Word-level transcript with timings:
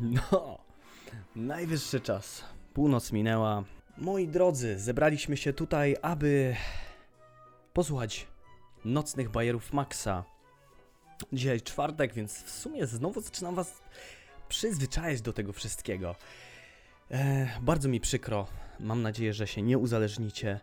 No, 0.00 0.58
najwyższy 1.36 2.00
czas. 2.00 2.44
Północ 2.74 3.12
minęła. 3.12 3.64
Moi 3.98 4.28
drodzy, 4.28 4.78
zebraliśmy 4.78 5.36
się 5.36 5.52
tutaj, 5.52 5.96
aby 6.02 6.56
posłuchać 7.72 8.26
nocnych 8.84 9.30
bajerów 9.30 9.72
Maxa. 9.72 10.24
Dzisiaj 11.32 11.60
czwartek, 11.60 12.14
więc 12.14 12.42
w 12.42 12.50
sumie 12.50 12.86
znowu 12.86 13.20
zaczynam 13.20 13.54
was 13.54 13.82
przyzwyczajać 14.48 15.22
do 15.22 15.32
tego 15.32 15.52
wszystkiego. 15.52 16.16
E, 17.10 17.48
bardzo 17.62 17.88
mi 17.88 18.00
przykro. 18.00 18.46
Mam 18.80 19.02
nadzieję, 19.02 19.34
że 19.34 19.46
się 19.46 19.62
nie 19.62 19.78
uzależnicie. 19.78 20.60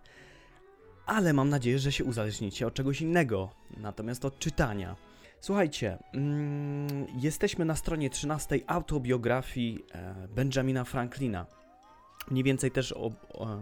Ale 1.06 1.34
mam 1.34 1.50
nadzieję, 1.50 1.80
że 1.80 1.92
się 1.92 2.04
uzależnicie 2.04 2.68
od 2.68 2.74
czegoś 2.74 3.02
innego, 3.02 3.50
natomiast 3.78 4.26
od 4.26 4.40
czytania. 4.40 4.96
Słuchajcie, 5.40 5.98
mm, 6.14 7.08
jesteśmy 7.22 7.66
na 7.66 7.76
stronie 7.76 8.10
13 8.10 8.60
autobiografii 8.68 9.86
e, 9.92 10.28
Benjamina 10.28 10.84
Franklina. 10.84 11.46
Mniej 12.32 12.44
więcej 12.44 12.72
też 12.72 12.92
ob, 12.92 13.14
e, 13.36 13.60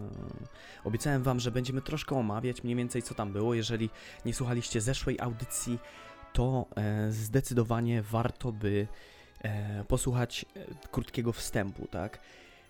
obiecałem 0.84 1.23
Wam, 1.23 1.39
że 1.39 1.51
będziemy 1.51 1.81
troszkę 1.81 2.15
omawiać 2.15 2.63
mniej 2.63 2.75
więcej 2.75 3.03
co 3.03 3.15
tam 3.15 3.34
było. 3.34 3.53
Jeżeli 3.53 3.89
nie 4.25 4.34
słuchaliście 4.34 4.81
zeszłej 4.81 5.20
audycji, 5.20 5.79
to 6.34 6.65
e, 6.75 7.11
zdecydowanie 7.11 8.01
warto 8.01 8.51
by 8.51 8.87
e, 9.43 9.84
posłuchać 9.84 10.45
e, 10.55 10.87
krótkiego 10.91 11.34
wstępu, 11.34 11.87
tak? 11.87 12.20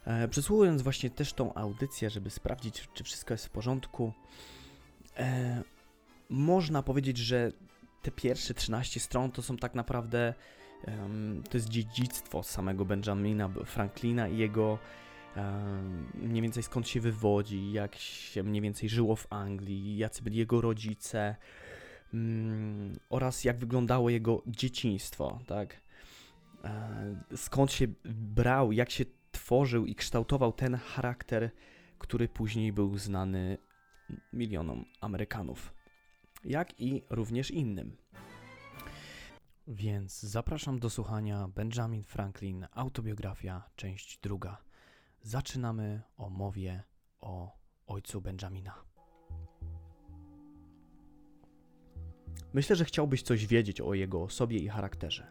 E, 0.06 0.28
przesłuchując 0.28 0.82
właśnie 0.82 1.10
też 1.10 1.34
tą 1.34 1.54
audycję, 1.54 2.10
żeby 2.10 2.30
sprawdzić, 2.30 2.90
czy 2.94 3.04
wszystko 3.04 3.34
jest 3.34 3.46
w 3.46 3.50
porządku, 3.50 4.14
e, 5.18 5.64
można 6.30 6.84
powiedzieć, 6.84 7.18
że 7.18 7.52
te 8.06 8.12
pierwsze 8.12 8.54
13 8.54 9.00
stron 9.00 9.32
to 9.32 9.42
są 9.42 9.58
tak 9.58 9.76
naprawdę 9.76 10.34
um, 10.88 11.44
to 11.50 11.58
jest 11.58 11.70
dziedzictwo 11.70 12.44
samego 12.44 12.86
Benjamina 12.86 13.50
Franklina 13.66 14.28
i 14.28 14.38
jego 14.38 14.80
um, 15.36 16.12
mniej 16.14 16.42
więcej 16.42 16.64
skąd 16.64 16.88
się 16.88 17.02
wywodzi, 17.02 17.72
jak 17.72 17.96
się 17.96 18.44
mniej 18.44 18.62
więcej 18.62 18.90
żyło 18.90 19.16
w 19.16 19.28
Anglii, 19.30 19.98
jacy 19.98 20.24
byli 20.24 20.38
jego 20.38 20.62
rodzice 20.62 21.36
um, 22.14 22.94
oraz 23.10 23.44
jak 23.44 23.58
wyglądało 23.58 24.10
jego 24.10 24.44
dzieciństwo, 24.48 25.40
tak? 25.48 25.82
E, 26.64 27.16
skąd 27.36 27.72
się 27.72 27.88
brał, 28.36 28.72
jak 28.72 28.90
się 28.90 29.06
tworzył 29.32 29.86
i 29.86 29.96
kształtował 29.96 30.54
ten 30.54 30.76
charakter, 30.76 31.52
który 32.00 32.28
później 32.28 32.74
był 32.74 32.98
znany 32.98 33.58
milionom 34.34 34.86
Amerykanów 35.02 35.75
jak 36.46 36.82
i 36.82 37.04
również 37.10 37.52
innym. 37.52 37.98
Więc 39.68 40.20
zapraszam 40.22 40.80
do 40.80 40.90
słuchania 40.90 41.48
Benjamin 41.48 42.04
Franklin, 42.04 42.68
autobiografia, 42.72 43.70
część 43.76 44.20
druga. 44.22 44.58
Zaczynamy 45.22 46.02
o 46.18 46.30
mowie 46.30 46.84
o 47.20 47.58
ojcu 47.88 48.22
Benjamina. 48.22 48.74
Myślę, 52.54 52.76
że 52.76 52.86
chciałbyś 52.86 53.22
coś 53.22 53.48
wiedzieć 53.48 53.82
o 53.82 53.94
jego 53.94 54.24
osobie 54.24 54.58
i 54.58 54.68
charakterze. 54.68 55.28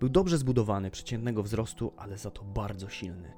Był 0.00 0.08
dobrze 0.08 0.38
zbudowany, 0.38 0.90
przeciętnego 0.90 1.42
wzrostu, 1.42 1.92
ale 1.96 2.18
za 2.18 2.30
to 2.30 2.44
bardzo 2.44 2.88
silny. 2.88 3.32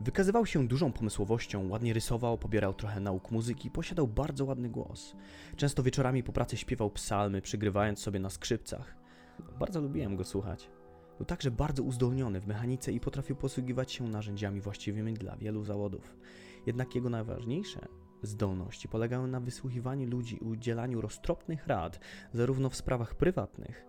Wykazywał 0.00 0.46
się 0.46 0.68
dużą 0.68 0.92
pomysłowością, 0.92 1.68
ładnie 1.68 1.92
rysował, 1.92 2.38
pobierał 2.38 2.74
trochę 2.74 3.00
nauk 3.00 3.30
muzyki, 3.30 3.70
posiadał 3.70 4.08
bardzo 4.08 4.44
ładny 4.44 4.68
głos. 4.68 5.16
Często 5.56 5.82
wieczorami 5.82 6.22
po 6.22 6.32
pracy 6.32 6.56
śpiewał 6.56 6.90
psalmy, 6.90 7.42
przygrywając 7.42 7.98
sobie 7.98 8.20
na 8.20 8.30
skrzypcach. 8.30 8.96
Bardzo 9.58 9.80
lubiłem 9.80 10.16
go 10.16 10.24
słuchać. 10.24 10.70
Był 11.16 11.26
także 11.26 11.50
bardzo 11.50 11.82
uzdolniony 11.82 12.40
w 12.40 12.46
mechanice 12.46 12.92
i 12.92 13.00
potrafił 13.00 13.36
posługiwać 13.36 13.92
się 13.92 14.08
narzędziami 14.08 14.60
właściwymi 14.60 15.14
dla 15.14 15.36
wielu 15.36 15.64
zawodów. 15.64 16.16
Jednak 16.66 16.94
jego 16.94 17.10
najważniejsze 17.10 17.88
zdolności 18.22 18.88
polegały 18.88 19.28
na 19.28 19.40
wysłuchiwaniu 19.40 20.08
ludzi 20.08 20.36
i 20.36 20.44
udzielaniu 20.44 21.00
roztropnych 21.00 21.66
rad, 21.66 22.00
zarówno 22.32 22.70
w 22.70 22.76
sprawach 22.76 23.14
prywatnych, 23.14 23.86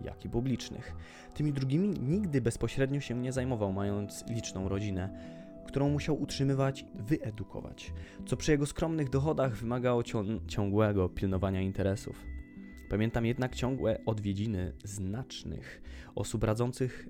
jak 0.00 0.24
i 0.24 0.28
publicznych. 0.28 0.94
Tymi 1.34 1.52
drugimi 1.52 1.88
nigdy 1.88 2.40
bezpośrednio 2.40 3.00
się 3.00 3.14
nie 3.14 3.32
zajmował, 3.32 3.72
mając 3.72 4.24
liczną 4.26 4.68
rodzinę 4.68 5.38
którą 5.68 5.88
musiał 5.88 6.22
utrzymywać, 6.22 6.84
wyedukować, 6.94 7.92
co 8.26 8.36
przy 8.36 8.52
jego 8.52 8.66
skromnych 8.66 9.10
dochodach 9.10 9.56
wymagało 9.56 10.02
ciągłego 10.46 11.08
pilnowania 11.08 11.60
interesów. 11.60 12.24
Pamiętam 12.90 13.26
jednak 13.26 13.54
ciągłe 13.54 14.04
odwiedziny 14.06 14.72
znacznych 14.84 15.82
osób 16.14 16.44
radzących 16.44 17.08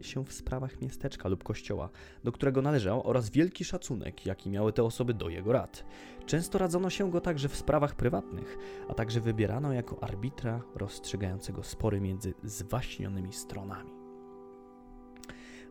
się 0.00 0.24
w 0.24 0.32
sprawach 0.32 0.80
miasteczka 0.82 1.28
lub 1.28 1.44
kościoła, 1.44 1.90
do 2.24 2.32
którego 2.32 2.62
należał, 2.62 3.08
oraz 3.08 3.30
wielki 3.30 3.64
szacunek, 3.64 4.26
jaki 4.26 4.50
miały 4.50 4.72
te 4.72 4.84
osoby 4.84 5.14
do 5.14 5.28
jego 5.28 5.52
rad. 5.52 5.84
Często 6.26 6.58
radzono 6.58 6.90
się 6.90 7.10
go 7.10 7.20
także 7.20 7.48
w 7.48 7.56
sprawach 7.56 7.94
prywatnych, 7.94 8.58
a 8.88 8.94
także 8.94 9.20
wybierano 9.20 9.72
jako 9.72 10.02
arbitra 10.02 10.62
rozstrzygającego 10.74 11.62
spory 11.62 12.00
między 12.00 12.34
zwaśnionymi 12.42 13.32
stronami. 13.32 13.93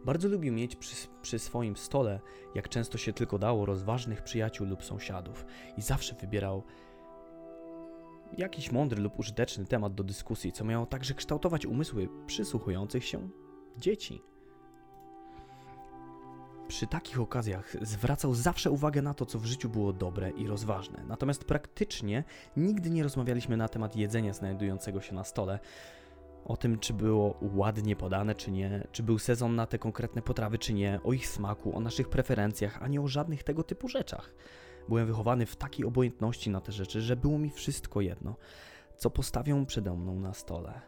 Bardzo 0.06 0.28
lubił 0.28 0.54
mieć 0.54 0.76
przy, 0.76 1.08
przy, 1.22 1.40
swoim 1.40 1.78
stole, 1.78 2.20
jak 2.56 2.70
często 2.70 2.98
się 2.98 3.14
tylko 3.14 3.40
dało, 3.40 3.66
rozważnych 3.66 4.22
przyjaciół 4.22 4.68
lub 4.68 4.84
sąsiadów 4.84 5.46
i 5.78 5.82
zawsze 5.82 6.16
wybierał 6.16 6.64
jakiś 8.38 8.72
mądry 8.72 9.02
lub 9.02 9.20
użyteczny 9.20 9.66
temat 9.66 9.96
do 9.96 10.04
dyskusji, 10.04 10.52
co 10.52 10.66
miało 10.66 10.86
także 10.86 11.14
kształtować 11.14 11.66
umysły 11.66 12.10
przysłuchujących 12.28 13.06
się 13.06 13.30
dzieci. 13.78 14.22
Przy 16.68 16.88
takich 16.88 17.20
okazjach 17.20 17.76
zwracał 17.82 18.34
zawsze 18.34 18.72
uwagę 18.72 19.02
na 19.02 19.14
to, 19.14 19.26
co 19.26 19.40
w 19.40 19.46
życiu 19.46 19.70
było 19.70 19.94
dobre 19.94 20.30
i 20.30 20.48
rozważne. 20.48 21.04
Natomiast 21.08 21.46
praktycznie 21.46 22.24
nigdy 22.58 22.90
nie 22.90 23.04
rozmawialiśmy 23.04 23.58
na 23.58 23.68
temat 23.68 23.96
jedzenia 23.96 24.34
znajdującego 24.34 25.02
się 25.02 25.16
na 25.16 25.24
stole, 25.24 25.60
o 26.46 26.58
tym, 26.58 26.80
czy 26.80 26.94
było 26.94 27.38
ładnie 27.42 27.96
podane, 27.96 28.36
czy 28.36 28.52
nie, 28.52 28.88
czy 28.92 29.04
był 29.04 29.20
sezon 29.20 29.56
na 29.56 29.66
te 29.66 29.80
konkretne 29.80 30.22
potrawy, 30.22 30.58
czy 30.58 30.74
nie, 30.74 31.00
o 31.04 31.14
ich 31.14 31.28
smaku, 31.28 31.78
o 31.78 31.80
naszych 31.80 32.10
preferencjach, 32.10 32.84
ani 32.84 33.00
o 33.00 33.08
żadnych 33.08 33.44
tego 33.44 33.64
typu 33.64 33.88
rzeczach. 33.88 34.34
Byłem 34.90 35.08
wychowany 35.08 35.46
w 35.46 35.56
takiej 35.56 35.86
obojętności 35.86 36.50
na 36.50 36.62
te 36.62 36.72
rzeczy, 36.72 37.02
że 37.02 37.16
było 37.16 37.38
mi 37.38 37.50
wszystko 37.50 38.02
jedno, 38.02 38.36
co 38.98 39.10
postawią 39.10 39.66
przede 39.66 39.94
mną 39.98 40.20
na 40.20 40.34
stole. 40.34 40.82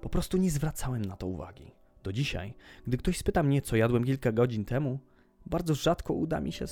Po 0.00 0.08
prostu 0.08 0.36
nie 0.36 0.50
zwracałem 0.50 1.04
na 1.04 1.16
to 1.16 1.26
uwagi. 1.26 1.72
Do 2.02 2.12
dzisiaj, 2.12 2.54
gdy 2.86 2.96
ktoś 2.96 3.18
spyta 3.18 3.42
mnie, 3.42 3.62
co 3.62 3.76
jadłem 3.76 4.04
kilka 4.04 4.32
godzin 4.32 4.64
temu, 4.64 4.98
bardzo 5.46 5.74
rzadko 5.74 6.14
uda 6.14 6.40
mi 6.40 6.52
się 6.52 6.64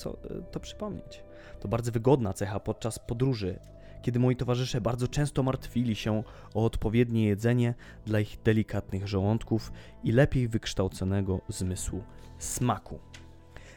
to 0.51 0.61
przypomnieć. 0.61 1.25
To 1.61 1.69
bardzo 1.69 1.93
wygodna 1.93 2.33
cecha 2.33 2.61
podczas 2.61 2.99
podróży 2.99 3.59
kiedy 4.03 4.19
moi 4.19 4.37
towarzysze 4.37 4.81
bardzo 4.81 5.09
często 5.09 5.43
martwili 5.43 5.95
się 5.95 6.23
o 6.55 6.65
odpowiednie 6.65 7.27
jedzenie 7.27 7.75
dla 8.07 8.21
ich 8.21 8.39
delikatnych 8.45 9.09
żołądków 9.09 9.73
i 10.05 10.13
lepiej 10.13 10.49
wykształconego 10.49 11.41
zmysłu 11.49 12.03
smaku. 12.39 12.99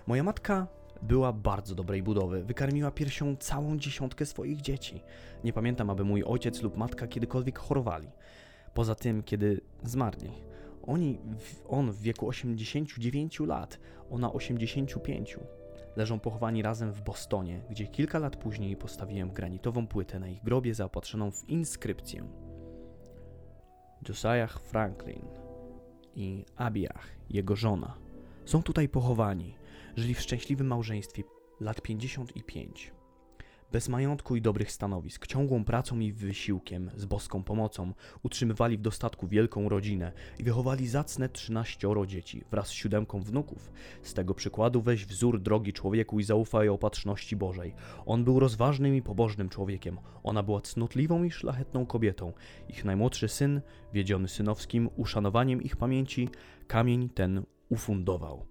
Moja 0.07 0.23
matka 0.23 0.67
była 1.01 1.33
bardzo 1.33 1.75
dobrej 1.75 2.03
budowy. 2.03 2.43
Wykarmiła 2.43 2.91
piersią 2.91 3.35
całą 3.35 3.77
dziesiątkę 3.77 4.25
swoich 4.25 4.61
dzieci. 4.61 5.03
Nie 5.43 5.53
pamiętam, 5.53 5.89
aby 5.89 6.03
mój 6.03 6.23
ojciec 6.23 6.61
lub 6.61 6.77
matka 6.77 7.07
kiedykolwiek 7.07 7.59
chorowali. 7.59 8.07
Poza 8.73 8.95
tym, 8.95 9.23
kiedy 9.23 9.61
zmarli. 9.83 10.31
Oni, 10.83 11.19
on 11.67 11.91
w 11.91 12.01
wieku 12.01 12.27
89 12.27 13.39
lat, 13.39 13.79
ona 14.09 14.33
85 14.33 15.37
leżą 15.95 16.19
pochowani 16.19 16.61
razem 16.61 16.93
w 16.93 17.01
Bostonie, 17.01 17.61
gdzie 17.69 17.87
kilka 17.87 18.19
lat 18.19 18.35
później 18.35 18.77
postawiłem 18.77 19.31
granitową 19.31 19.87
płytę 19.87 20.19
na 20.19 20.27
ich 20.27 20.43
grobie 20.43 20.73
zaopatrzoną 20.73 21.31
w 21.31 21.49
inskrypcję. 21.49 22.27
Josiah 24.09 24.59
Franklin 24.59 25.25
i 26.15 26.45
Abiach, 26.55 27.07
jego 27.29 27.55
żona, 27.55 27.97
są 28.45 28.63
tutaj 28.63 28.89
pochowani. 28.89 29.55
Żyli 29.95 30.13
w 30.13 30.21
szczęśliwym 30.21 30.67
małżeństwie 30.67 31.23
lat 31.59 31.81
55 31.81 32.91
bez 33.73 33.89
majątku 33.89 34.35
i 34.35 34.41
dobrych 34.41 34.71
stanowisk, 34.71 35.27
ciągłą 35.27 35.65
pracą 35.65 35.99
i 35.99 36.11
wysiłkiem, 36.11 36.91
z 36.95 37.05
boską 37.05 37.43
pomocą, 37.43 37.93
utrzymywali 38.23 38.77
w 38.77 38.81
dostatku 38.81 39.27
wielką 39.27 39.69
rodzinę 39.69 40.11
i 40.39 40.43
wychowali 40.43 40.87
zacne 40.87 41.29
trzynaścioro 41.29 42.05
dzieci 42.05 42.43
wraz 42.51 42.67
z 42.67 42.71
siódemką 42.71 43.21
wnuków. 43.21 43.71
Z 44.01 44.13
tego 44.13 44.33
przykładu 44.33 44.81
weź 44.81 45.05
wzór 45.05 45.39
drogi 45.41 45.73
człowieku 45.73 46.19
i 46.19 46.23
zaufaj 46.23 46.69
opatrzności 46.69 47.35
Bożej. 47.35 47.75
On 48.05 48.23
był 48.23 48.39
rozważnym 48.39 48.95
i 48.95 49.01
pobożnym 49.01 49.49
człowiekiem, 49.49 49.97
ona 50.23 50.43
była 50.43 50.61
cnotliwą 50.61 51.23
i 51.23 51.31
szlachetną 51.31 51.85
kobietą. 51.85 52.33
Ich 52.69 52.85
najmłodszy 52.85 53.27
syn, 53.27 53.61
wiedziony 53.93 54.27
synowskim 54.27 54.89
uszanowaniem 54.95 55.61
ich 55.61 55.75
pamięci, 55.75 56.29
kamień 56.67 57.09
ten 57.09 57.43
ufundował. 57.69 58.45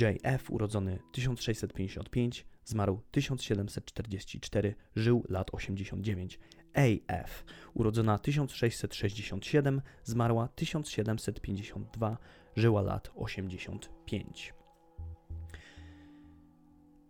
J.F. 0.00 0.50
urodzony 0.50 0.98
1655 1.12 2.46
Zmarł 2.68 3.00
1744, 3.10 4.74
żył 4.96 5.24
lat 5.28 5.54
89. 5.54 6.38
AF, 6.74 7.44
urodzona 7.74 8.18
1667, 8.18 9.82
zmarła 10.04 10.48
1752, 10.48 12.18
żyła 12.56 12.82
lat 12.82 13.10
85. 13.14 14.54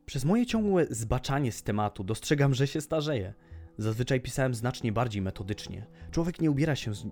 Przez 0.06 0.25
moje 0.25 0.46
ciągłe 0.46 0.87
zbaczanie 0.90 1.52
z 1.52 1.62
tematu 1.62 2.04
dostrzegam, 2.04 2.54
że 2.54 2.66
się 2.66 2.81
starzeję. 2.81 3.34
Zazwyczaj 3.78 4.20
pisałem 4.20 4.54
znacznie 4.54 4.93
bardziej 4.93 5.22
metodycznie. 5.22 5.87
Człowiek 6.11 6.40
nie 6.40 6.50
ubiera 6.50 6.76
się, 6.76 6.94
z... 6.94 7.06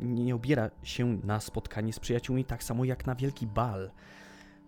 nie 0.00 0.36
ubiera 0.36 0.70
się 0.82 1.20
na 1.24 1.40
spotkanie 1.40 1.92
z 1.92 2.00
przyjaciółmi 2.00 2.44
tak 2.44 2.64
samo 2.64 2.84
jak 2.84 3.06
na 3.06 3.14
wielki 3.14 3.46
bal. 3.46 3.90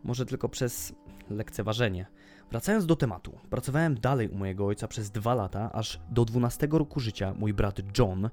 Może 0.07 0.27
tylko 0.27 0.49
przez 0.49 0.95
lekceważenie. 1.31 2.07
Wracając 2.51 2.87
do 2.87 2.97
tematu, 2.97 3.39
pracowałem 3.51 3.95
dalej 3.95 4.29
u 4.29 4.35
mojego 4.35 4.67
ojca 4.67 4.89
przez 4.89 5.11
dwa 5.11 5.35
lata, 5.35 5.73
aż 5.73 6.01
do 6.11 6.25
12 6.25 6.69
roku 6.71 7.01
życia 7.01 7.35
mój 7.39 7.55
brat 7.55 7.99
John, 7.99 8.31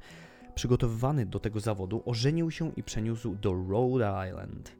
przygotowywany 0.56 1.26
do 1.26 1.40
tego 1.40 1.60
zawodu, 1.60 2.04
ożenił 2.06 2.52
się 2.52 2.72
i 2.76 2.84
przeniósł 2.84 3.36
do 3.36 3.54
Rhode 3.54 4.30
Island. 4.30 4.76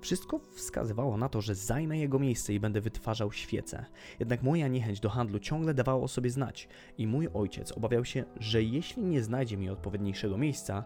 Wszystko 0.00 0.40
wskazywało 0.54 1.16
na 1.16 1.28
to, 1.28 1.40
że 1.40 1.54
zajmę 1.54 1.98
jego 1.98 2.18
miejsce 2.18 2.54
i 2.54 2.60
będę 2.60 2.80
wytwarzał 2.80 3.32
świece. 3.32 3.84
Jednak 4.20 4.42
moja 4.42 4.68
niechęć 4.68 5.00
do 5.00 5.08
handlu 5.08 5.38
ciągle 5.38 5.74
dawała 5.74 6.02
o 6.02 6.08
sobie 6.08 6.30
znać 6.30 6.68
i 6.98 7.06
mój 7.06 7.28
ojciec 7.34 7.72
obawiał 7.72 8.04
się, 8.04 8.24
że 8.36 8.62
jeśli 8.62 9.02
nie 9.02 9.22
znajdzie 9.22 9.56
mi 9.56 9.70
odpowiedniejszego 9.70 10.38
miejsca, 10.38 10.84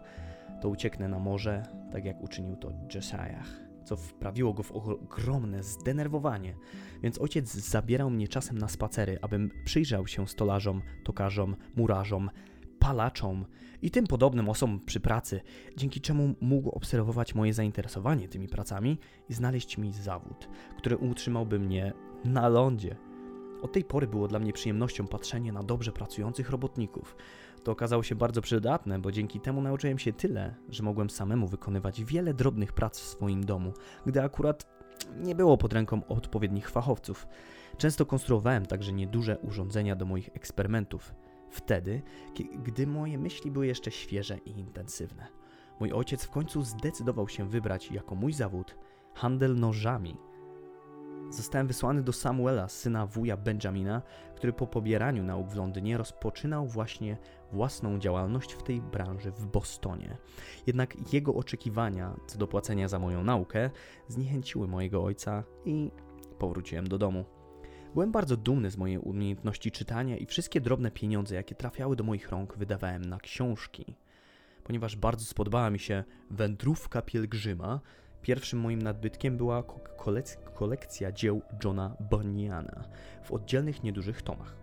to 0.61 0.69
ucieknę 0.69 1.07
na 1.07 1.19
morze, 1.19 1.63
tak 1.91 2.05
jak 2.05 2.23
uczynił 2.23 2.55
to 2.55 2.71
Josiah 2.95 3.64
co 3.85 3.95
wprawiło 3.95 4.53
go 4.53 4.63
w 4.63 4.71
ogromne 4.71 5.63
zdenerwowanie, 5.63 6.55
więc 7.03 7.21
ojciec 7.21 7.53
zabierał 7.53 8.09
mnie 8.09 8.27
czasem 8.27 8.57
na 8.57 8.67
spacery, 8.67 9.19
abym 9.21 9.51
przyjrzał 9.65 10.07
się 10.07 10.27
stolarzom, 10.27 10.81
tokarzom, 11.03 11.55
murarzom, 11.75 12.29
palaczom 12.79 13.45
i 13.81 13.91
tym 13.91 14.07
podobnym 14.07 14.49
osobom 14.49 14.79
przy 14.79 14.99
pracy, 14.99 15.41
dzięki 15.77 16.01
czemu 16.01 16.35
mógł 16.41 16.69
obserwować 16.69 17.35
moje 17.35 17.53
zainteresowanie 17.53 18.27
tymi 18.27 18.47
pracami 18.47 18.97
i 19.29 19.33
znaleźć 19.33 19.77
mi 19.77 19.93
zawód, 19.93 20.49
który 20.77 20.97
utrzymałby 20.97 21.59
mnie 21.59 21.93
na 22.25 22.49
lądzie. 22.49 22.95
Od 23.61 23.71
tej 23.71 23.83
pory 23.83 24.07
było 24.07 24.27
dla 24.27 24.39
mnie 24.39 24.53
przyjemnością 24.53 25.07
patrzenie 25.07 25.51
na 25.51 25.63
dobrze 25.63 25.91
pracujących 25.91 26.49
robotników. 26.49 27.15
To 27.65 27.71
okazało 27.71 28.03
się 28.03 28.15
bardzo 28.15 28.41
przydatne, 28.41 28.99
bo 28.99 29.11
dzięki 29.11 29.39
temu 29.39 29.61
nauczyłem 29.61 29.99
się 29.99 30.13
tyle, 30.13 30.55
że 30.69 30.83
mogłem 30.83 31.09
samemu 31.09 31.47
wykonywać 31.47 32.03
wiele 32.03 32.33
drobnych 32.33 32.73
prac 32.73 32.99
w 32.99 33.03
swoim 33.03 33.45
domu, 33.45 33.73
gdy 34.05 34.23
akurat 34.23 34.65
nie 35.17 35.35
było 35.35 35.57
pod 35.57 35.73
ręką 35.73 36.07
odpowiednich 36.07 36.69
fachowców. 36.69 37.27
Często 37.77 38.05
konstruowałem 38.05 38.65
także 38.65 38.93
nieduże 38.93 39.37
urządzenia 39.37 39.95
do 39.95 40.05
moich 40.05 40.29
eksperymentów. 40.33 41.15
Wtedy, 41.49 42.01
gdy 42.63 42.87
moje 42.87 43.17
myśli 43.17 43.51
były 43.51 43.67
jeszcze 43.67 43.91
świeże 43.91 44.37
i 44.37 44.59
intensywne. 44.59 45.27
Mój 45.79 45.93
ojciec 45.93 46.23
w 46.23 46.29
końcu 46.29 46.63
zdecydował 46.63 47.29
się 47.29 47.49
wybrać 47.49 47.91
jako 47.91 48.15
mój 48.15 48.33
zawód 48.33 48.75
handel 49.13 49.55
nożami– 49.59 50.17
Zostałem 51.29 51.67
wysłany 51.67 52.03
do 52.03 52.13
Samuela, 52.13 52.67
syna 52.67 53.05
wuja 53.05 53.37
Benjamina, 53.37 54.01
który 54.35 54.53
po 54.53 54.67
pobieraniu 54.67 55.23
nauk 55.23 55.49
w 55.49 55.55
Londynie 55.55 55.97
rozpoczynał 55.97 56.67
właśnie 56.67 57.17
własną 57.51 57.99
działalność 57.99 58.53
w 58.53 58.63
tej 58.63 58.81
branży 58.81 59.31
w 59.31 59.45
Bostonie. 59.45 60.17
Jednak 60.67 61.13
jego 61.13 61.33
oczekiwania 61.33 62.15
co 62.27 62.37
do 62.37 62.47
płacenia 62.47 62.87
za 62.87 62.99
moją 62.99 63.23
naukę 63.23 63.69
zniechęciły 64.07 64.67
mojego 64.67 65.03
ojca 65.03 65.43
i 65.65 65.91
powróciłem 66.39 66.87
do 66.87 66.97
domu. 66.97 67.25
Byłem 67.93 68.11
bardzo 68.11 68.37
dumny 68.37 68.71
z 68.71 68.77
mojej 68.77 68.97
umiejętności 68.97 69.71
czytania 69.71 70.17
i 70.17 70.25
wszystkie 70.25 70.61
drobne 70.61 70.91
pieniądze, 70.91 71.35
jakie 71.35 71.55
trafiały 71.55 71.95
do 71.95 72.03
moich 72.03 72.29
rąk, 72.29 72.57
wydawałem 72.57 73.05
na 73.05 73.17
książki. 73.19 73.95
Ponieważ 74.63 74.95
bardzo 74.95 75.25
spodobała 75.25 75.69
mi 75.69 75.79
się 75.79 76.03
Wędrówka 76.31 77.01
Pielgrzyma, 77.01 77.79
Pierwszym 78.25 78.59
moim 78.59 78.81
nadbytkiem 78.81 79.37
była 79.37 79.63
kolekcja 80.53 81.11
dzieł 81.11 81.41
Johna 81.63 81.97
Bunyana 81.99 82.83
w 83.23 83.31
oddzielnych 83.31 83.83
niedużych 83.83 84.21
tomach. 84.21 84.55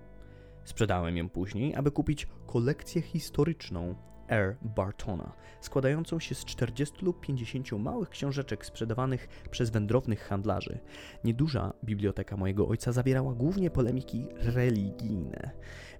Sprzedałem 0.64 1.16
ją 1.16 1.28
później, 1.28 1.74
aby 1.74 1.90
kupić 1.90 2.28
kolekcję 2.46 3.02
historyczną 3.02 3.94
R. 4.28 4.56
Bartona, 4.62 5.32
składającą 5.60 6.20
się 6.20 6.34
z 6.34 6.44
40 6.44 7.04
lub 7.04 7.20
50 7.20 7.72
małych 7.72 8.08
książeczek 8.08 8.66
sprzedawanych 8.66 9.28
przez 9.50 9.70
wędrownych 9.70 10.20
handlarzy. 10.20 10.78
Nieduża 11.24 11.72
biblioteka 11.84 12.36
mojego 12.36 12.68
ojca 12.68 12.92
zawierała 12.92 13.34
głównie 13.34 13.70
polemiki 13.70 14.26
religijne. 14.34 15.50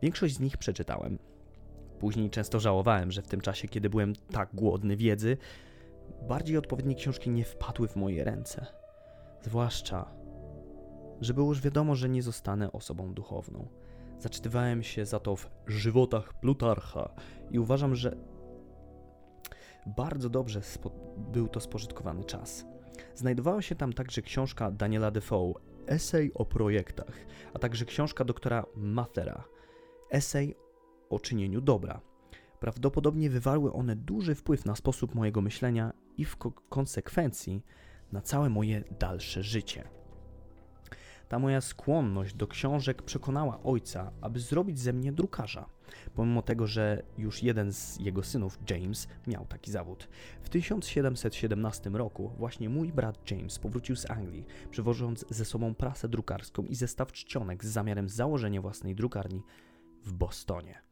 Większość 0.03 0.35
z 0.35 0.41
nich 0.41 0.57
przeczytałem. 0.57 1.19
Później 1.99 2.31
często 2.31 2.61
żałowałem, 2.61 3.13
że 3.13 3.23
w 3.23 3.29
tym 3.29 3.41
czasie, 3.41 3.69
kiedy 3.69 3.91
byłem 3.91 4.13
tak 4.33 4.49
głodny 4.55 4.97
wiedzy, 4.97 5.37
bardziej 6.29 6.57
odpowiednie 6.57 6.95
książki 6.95 7.31
nie 7.31 7.45
wpadły 7.45 7.89
w 7.89 7.97
moje 7.97 8.25
ręce. 8.25 8.67
Zwłaszcza, 9.43 10.15
że 11.21 11.35
było 11.35 11.49
już 11.49 11.61
wiadomo, 11.61 11.95
że 11.95 12.09
nie 12.09 12.23
zostanę 12.23 12.73
osobą 12.73 13.15
duchowną. 13.15 13.69
Zaczytywałem 14.19 14.83
się 14.83 15.07
za 15.07 15.21
to 15.21 15.37
w 15.37 15.51
żywotach 15.67 16.41
Plutarcha 16.41 17.15
i 17.51 17.59
uważam, 17.59 17.95
że 17.95 18.17
bardzo 19.87 20.31
dobrze 20.31 20.61
był 21.33 21.49
to 21.49 21.61
spożytkowany 21.61 22.25
czas. 22.25 22.67
Znajdowała 23.15 23.63
się 23.63 23.75
tam 23.75 23.93
także 23.93 24.23
książka 24.23 24.71
Daniela 24.71 25.11
Defoe, 25.11 25.55
esej 25.87 26.35
o 26.35 26.45
projektach, 26.45 27.13
a 27.55 27.59
także 27.59 27.85
książka 27.85 28.25
doktora 28.25 28.65
Mathera, 28.77 29.45
esej 30.11 30.57
o 31.11 31.21
czynieniu 31.21 31.61
dobra. 31.61 32.01
Prawdopodobnie 32.61 33.31
wywarły 33.31 33.73
one 33.73 33.97
duży 33.97 34.35
wpływ 34.35 34.65
na 34.67 34.77
sposób 34.77 35.15
mojego 35.15 35.41
myślenia 35.41 35.93
i 36.19 36.25
w 36.25 36.37
konsekwencji 36.69 37.63
na 38.13 38.21
całe 38.21 38.49
moje 38.49 38.85
dalsze 39.01 39.43
życie. 39.43 39.85
Ta 41.29 41.39
moja 41.39 41.61
skłonność 41.61 42.35
do 42.35 42.47
książek 42.47 43.03
przekonała 43.03 43.63
ojca, 43.63 44.13
aby 44.21 44.41
zrobić 44.41 44.79
ze 44.79 44.93
mnie 44.93 45.13
drukarza, 45.13 45.67
pomimo 46.15 46.43
tego, 46.43 46.67
że 46.67 47.03
już 47.19 47.43
jeden 47.43 47.73
z 47.73 48.01
jego 48.01 48.23
synów, 48.23 48.59
James, 48.71 49.09
miał 49.27 49.47
taki 49.47 49.71
zawód. 49.71 50.09
W 50.43 50.49
1717 50.49 51.91
roku 51.91 52.33
właśnie 52.39 52.69
mój 52.69 52.93
brat 52.93 53.31
James 53.31 53.59
powrócił 53.59 53.97
z 53.97 54.11
Anglii, 54.11 54.47
przywożąc 54.71 55.25
ze 55.31 55.45
sobą 55.45 55.75
prasę 55.75 56.09
drukarską 56.09 56.63
i 56.63 56.75
zestaw 56.75 57.13
czcionek 57.13 57.65
z 57.65 57.69
zamiarem 57.69 58.09
założenia 58.09 58.61
własnej 58.61 58.95
drukarni 58.95 59.43
w 60.05 60.13
Bostonie. 60.13 60.83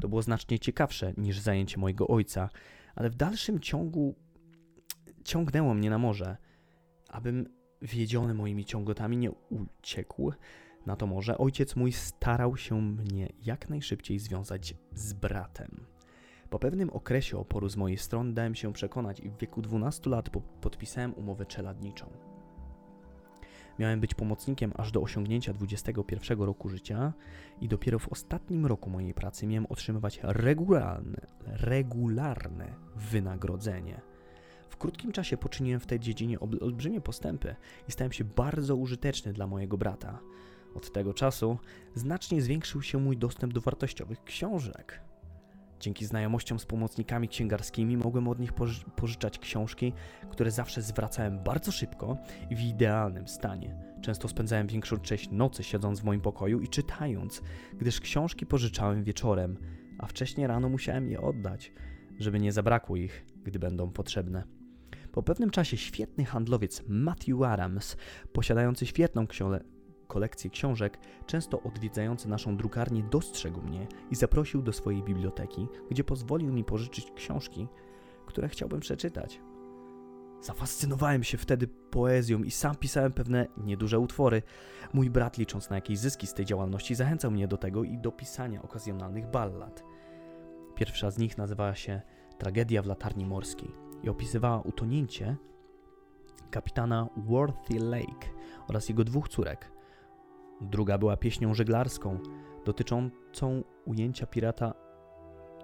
To 0.00 0.08
było 0.08 0.22
znacznie 0.22 0.58
ciekawsze 0.58 1.12
niż 1.16 1.38
zajęcie 1.38 1.78
mojego 1.78 2.08
ojca, 2.08 2.48
ale 2.94 3.10
w 3.10 3.14
dalszym 3.14 3.60
ciągu 3.60 4.14
ciągnęło 5.24 5.74
mnie 5.74 5.90
na 5.90 5.98
morze, 5.98 6.36
abym 7.08 7.48
wiedziony 7.82 8.34
moimi 8.34 8.64
ciągotami 8.64 9.16
nie 9.16 9.30
uciekł 9.30 10.32
na 10.86 10.96
to 10.96 11.06
morze. 11.06 11.38
Ojciec 11.38 11.76
mój 11.76 11.92
starał 11.92 12.56
się 12.56 12.82
mnie 12.82 13.28
jak 13.44 13.68
najszybciej 13.68 14.18
związać 14.18 14.74
z 14.94 15.12
bratem. 15.12 15.86
Po 16.50 16.58
pewnym 16.58 16.90
okresie 16.90 17.38
oporu 17.38 17.68
z 17.68 17.76
mojej 17.76 17.98
strony 17.98 18.32
dałem 18.32 18.54
się 18.54 18.72
przekonać 18.72 19.20
i 19.20 19.30
w 19.30 19.38
wieku 19.38 19.62
12 19.62 20.10
lat 20.10 20.30
podpisałem 20.60 21.14
umowę 21.14 21.46
czeladniczą. 21.46 22.10
Miałem 23.78 24.00
być 24.00 24.14
pomocnikiem 24.14 24.72
aż 24.76 24.92
do 24.92 25.02
osiągnięcia 25.02 25.52
21 25.52 26.40
roku 26.40 26.68
życia 26.68 27.12
i 27.60 27.68
dopiero 27.68 27.98
w 27.98 28.08
ostatnim 28.08 28.66
roku 28.66 28.90
mojej 28.90 29.14
pracy 29.14 29.46
miałem 29.46 29.66
otrzymywać 29.66 30.20
regularne, 30.22 31.26
regularne 31.46 32.74
wynagrodzenie. 32.96 34.09
Krótkim 34.80 35.12
czasie 35.12 35.36
poczyniłem 35.36 35.80
w 35.80 35.86
tej 35.86 36.00
dziedzinie 36.00 36.40
olbrzymie 36.40 37.00
postępy 37.00 37.56
i 37.88 37.92
stałem 37.92 38.12
się 38.12 38.24
bardzo 38.24 38.76
użyteczny 38.76 39.32
dla 39.32 39.46
mojego 39.46 39.78
brata. 39.78 40.18
Od 40.74 40.92
tego 40.92 41.14
czasu 41.14 41.58
znacznie 41.94 42.42
zwiększył 42.42 42.82
się 42.82 42.98
mój 42.98 43.16
dostęp 43.16 43.52
do 43.52 43.60
wartościowych 43.60 44.24
książek. 44.24 45.00
Dzięki 45.80 46.06
znajomościom 46.06 46.58
z 46.58 46.66
pomocnikami 46.66 47.28
księgarskimi 47.28 47.96
mogłem 47.96 48.28
od 48.28 48.40
nich 48.40 48.52
poży 48.52 48.84
pożyczać 48.96 49.38
książki, 49.38 49.92
które 50.30 50.50
zawsze 50.50 50.82
zwracałem 50.82 51.42
bardzo 51.44 51.72
szybko 51.72 52.16
i 52.50 52.56
w 52.56 52.60
idealnym 52.60 53.28
stanie. 53.28 53.74
Często 54.02 54.28
spędzałem 54.28 54.66
większą 54.66 54.96
część 54.96 55.30
nocy 55.30 55.62
siedząc 55.64 56.00
w 56.00 56.04
moim 56.04 56.20
pokoju 56.20 56.60
i 56.60 56.68
czytając, 56.68 57.42
gdyż 57.78 58.00
książki 58.00 58.46
pożyczałem 58.46 59.04
wieczorem, 59.04 59.56
a 59.98 60.06
wcześniej 60.06 60.46
rano 60.46 60.68
musiałem 60.68 61.10
je 61.10 61.20
oddać, 61.20 61.72
żeby 62.18 62.40
nie 62.40 62.52
zabrakło 62.52 62.96
ich, 62.96 63.24
gdy 63.44 63.58
będą 63.58 63.90
potrzebne. 63.90 64.59
Po 65.12 65.22
pewnym 65.22 65.50
czasie 65.50 65.76
świetny 65.76 66.24
handlowiec 66.24 66.82
Matthew 66.88 67.42
Adams, 67.42 67.96
posiadający 68.32 68.86
świetną 68.86 69.26
kolekcję 70.06 70.50
książek, 70.50 70.98
często 71.26 71.62
odwiedzający 71.62 72.28
naszą 72.28 72.56
drukarnię, 72.56 73.02
dostrzegł 73.02 73.62
mnie 73.62 73.86
i 74.10 74.14
zaprosił 74.14 74.62
do 74.62 74.72
swojej 74.72 75.02
biblioteki, 75.02 75.68
gdzie 75.90 76.04
pozwolił 76.04 76.52
mi 76.52 76.64
pożyczyć 76.64 77.12
książki, 77.16 77.68
które 78.26 78.48
chciałbym 78.48 78.80
przeczytać. 78.80 79.40
Zafascynowałem 80.40 81.24
się 81.24 81.38
wtedy 81.38 81.68
poezją 81.68 82.42
i 82.42 82.50
sam 82.50 82.76
pisałem 82.76 83.12
pewne 83.12 83.46
nieduże 83.56 83.98
utwory. 83.98 84.42
Mój 84.92 85.10
brat, 85.10 85.38
licząc 85.38 85.70
na 85.70 85.76
jakieś 85.76 85.98
zyski 85.98 86.26
z 86.26 86.34
tej 86.34 86.44
działalności, 86.44 86.94
zachęcał 86.94 87.30
mnie 87.30 87.48
do 87.48 87.56
tego 87.56 87.84
i 87.84 87.98
do 87.98 88.12
pisania 88.12 88.62
okazjonalnych 88.62 89.30
ballad. 89.30 89.84
Pierwsza 90.74 91.10
z 91.10 91.18
nich 91.18 91.38
nazywała 91.38 91.74
się 91.74 92.00
Tragedia 92.38 92.82
w 92.82 92.86
latarni 92.86 93.26
morskiej 93.26 93.89
i 94.02 94.08
opisywała 94.08 94.60
utonięcie 94.60 95.36
kapitana 96.50 97.08
Worthy 97.16 97.78
Lake 97.78 98.28
oraz 98.68 98.88
jego 98.88 99.04
dwóch 99.04 99.28
córek. 99.28 99.72
Druga 100.60 100.98
była 100.98 101.16
pieśnią 101.16 101.54
żeglarską 101.54 102.18
dotyczącą 102.64 103.64
ujęcia 103.84 104.26
pirata 104.26 104.74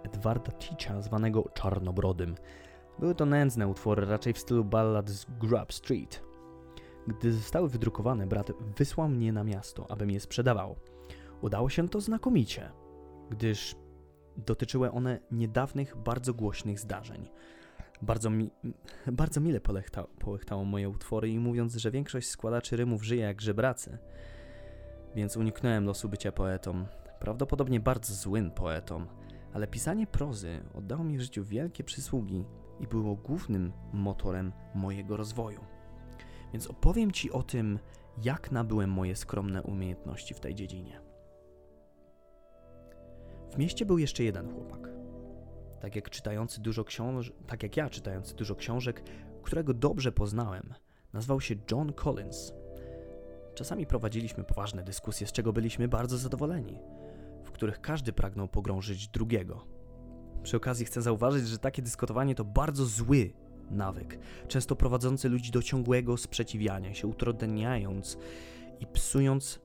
Edwarda 0.03 0.53
Teacha, 0.53 1.03
zwanego 1.03 1.49
Czarnobrodym. 1.55 2.35
Były 2.99 3.15
to 3.15 3.27
nędzne 3.27 3.69
utwory, 3.69 4.07
raczej 4.07 4.33
w 4.33 4.39
stylu 4.39 4.65
ballad 4.65 5.09
z 5.09 5.27
Grub 5.39 5.73
Street. 5.73 6.23
Gdy 7.07 7.33
zostały 7.33 7.69
wydrukowane, 7.69 8.27
brat 8.27 8.53
wysłał 8.77 9.09
mnie 9.09 9.33
na 9.33 9.45
miasto, 9.45 9.91
abym 9.91 10.11
je 10.11 10.21
sprzedawał. 10.21 10.77
Udało 11.41 11.69
się 11.69 11.89
to 11.89 12.01
znakomicie, 12.01 12.73
gdyż 13.31 13.77
dotyczyły 14.37 14.93
one 14.93 15.21
niedawnych, 15.31 15.97
bardzo 15.97 16.35
głośnych 16.35 16.81
zdarzeń. 16.81 17.29
Bardzo, 18.03 18.31
mi, 18.31 18.51
bardzo 19.13 19.41
mile 19.41 19.61
polechta, 19.61 20.05
połechtało 20.19 20.65
moje 20.65 20.89
utwory 20.89 21.29
i 21.29 21.39
mówiąc, 21.39 21.75
że 21.75 21.91
większość 21.91 22.29
składaczy 22.29 22.77
rymów 22.77 23.05
żyje 23.05 23.23
jak 23.23 23.41
żebracy, 23.41 23.99
więc 25.15 25.37
uniknąłem 25.37 25.85
losu 25.85 26.09
bycia 26.09 26.33
poetą. 26.33 26.87
Prawdopodobnie 27.21 27.81
bardzo 27.81 28.15
złym 28.15 28.51
poetą, 28.51 29.07
ale 29.53 29.67
pisanie 29.67 30.07
prozy 30.07 30.63
oddało 30.75 31.05
mi 31.05 31.19
w 31.19 31.21
życiu 31.21 31.45
wielkie 31.45 31.85
przysługi 31.85 32.45
i 32.81 32.87
było 32.87 33.15
głównym 33.17 33.73
motorem 33.93 34.53
mojego 34.75 35.17
rozwoju. 35.17 35.61
Więc 36.53 36.67
opowiem 36.67 37.11
Ci 37.11 37.31
o 37.33 37.43
tym, 37.43 37.79
jak 38.23 38.53
nabyłem 38.53 38.91
moje 38.91 39.17
skromne 39.17 39.63
umiejętności 39.63 40.35
w 40.35 40.41
tej 40.41 40.55
dziedzinie. 40.55 41.01
W 43.53 43.59
mieście 43.59 43.87
był 43.87 43.99
jeszcze 43.99 44.25
jeden 44.25 44.55
chłopak. 44.55 45.06
Tak 45.81 45.97
jak 45.97 46.11
czytający 46.11 46.61
dużo 46.61 46.85
książek, 46.85 47.35
tak 47.47 47.63
jak 47.63 47.77
ja 47.77 47.91
czytający 47.91 48.35
dużo 48.35 48.55
książek, 48.55 49.03
którego 49.43 49.75
dobrze 49.75 50.13
poznałem, 50.13 50.75
nazwał 51.13 51.41
się 51.41 51.55
John 51.71 51.93
Collins. 51.93 52.53
Czasami 53.55 53.87
prowadziliśmy 53.87 54.45
poważne 54.45 54.83
dyskusje, 54.83 55.27
z 55.27 55.33
czego 55.33 55.53
byliśmy 55.53 55.89
bardzo 55.89 56.19
zadowoleni, 56.19 56.79
w 57.45 57.51
których 57.51 57.81
każdy 57.81 58.13
pragnął 58.13 58.49
pogrążyć 58.49 59.09
drugiego. 59.09 59.65
Przy 60.43 60.57
okazji 60.57 60.87
chcę 60.87 61.03
zauważyć, 61.03 61.49
że 61.49 61.59
takie 61.59 61.83
dyskutowanie 61.83 62.35
to 62.35 62.45
bardzo 62.45 62.85
zły 62.85 63.33
nawyk, 63.71 64.19
często 64.49 64.77
prowadzący 64.77 65.29
ludzi 65.29 65.51
do 65.51 65.63
ciągłego 65.63 66.17
sprzeciwiania 66.17 66.95
się, 66.95 67.07
utrudniając 67.07 68.19
i 68.81 68.87
psując 68.87 69.61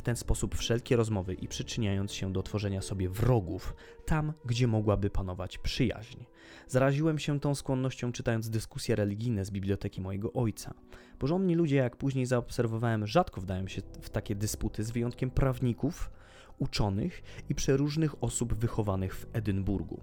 w 0.00 0.02
ten 0.02 0.16
sposób 0.16 0.54
wszelkie 0.54 0.96
rozmowy 0.96 1.34
i 1.34 1.48
przyczyniając 1.48 2.12
się 2.12 2.32
do 2.32 2.42
tworzenia 2.42 2.82
sobie 2.82 3.08
wrogów 3.08 3.74
tam, 4.04 4.32
gdzie 4.44 4.66
mogłaby 4.66 5.10
panować 5.10 5.58
przyjaźń. 5.58 6.24
Zaraziłem 6.68 7.18
się 7.18 7.40
tą 7.40 7.54
skłonnością 7.54 8.12
czytając 8.12 8.50
dyskusje 8.50 8.96
religijne 8.96 9.44
z 9.44 9.50
biblioteki 9.50 10.00
mojego 10.00 10.32
ojca. 10.32 10.74
Porządni 11.18 11.54
ludzie, 11.54 11.76
jak 11.76 11.96
później 11.96 12.26
zaobserwowałem, 12.26 13.06
rzadko 13.06 13.40
wdają 13.40 13.68
się 13.68 13.82
w 14.00 14.10
takie 14.10 14.34
dysputy, 14.34 14.84
z 14.84 14.90
wyjątkiem 14.90 15.30
prawników, 15.30 16.10
uczonych 16.58 17.22
i 17.48 17.54
przeróżnych 17.54 18.24
osób 18.24 18.54
wychowanych 18.54 19.16
w 19.16 19.26
Edynburgu. 19.32 20.00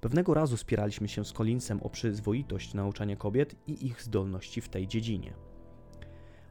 Pewnego 0.00 0.34
razu 0.34 0.56
spieraliśmy 0.56 1.08
się 1.08 1.24
z 1.24 1.32
Collinsem 1.32 1.82
o 1.82 1.90
przyzwoitość 1.90 2.74
nauczania 2.74 3.16
kobiet 3.16 3.56
i 3.66 3.86
ich 3.86 4.02
zdolności 4.02 4.60
w 4.60 4.68
tej 4.68 4.88
dziedzinie. 4.88 5.49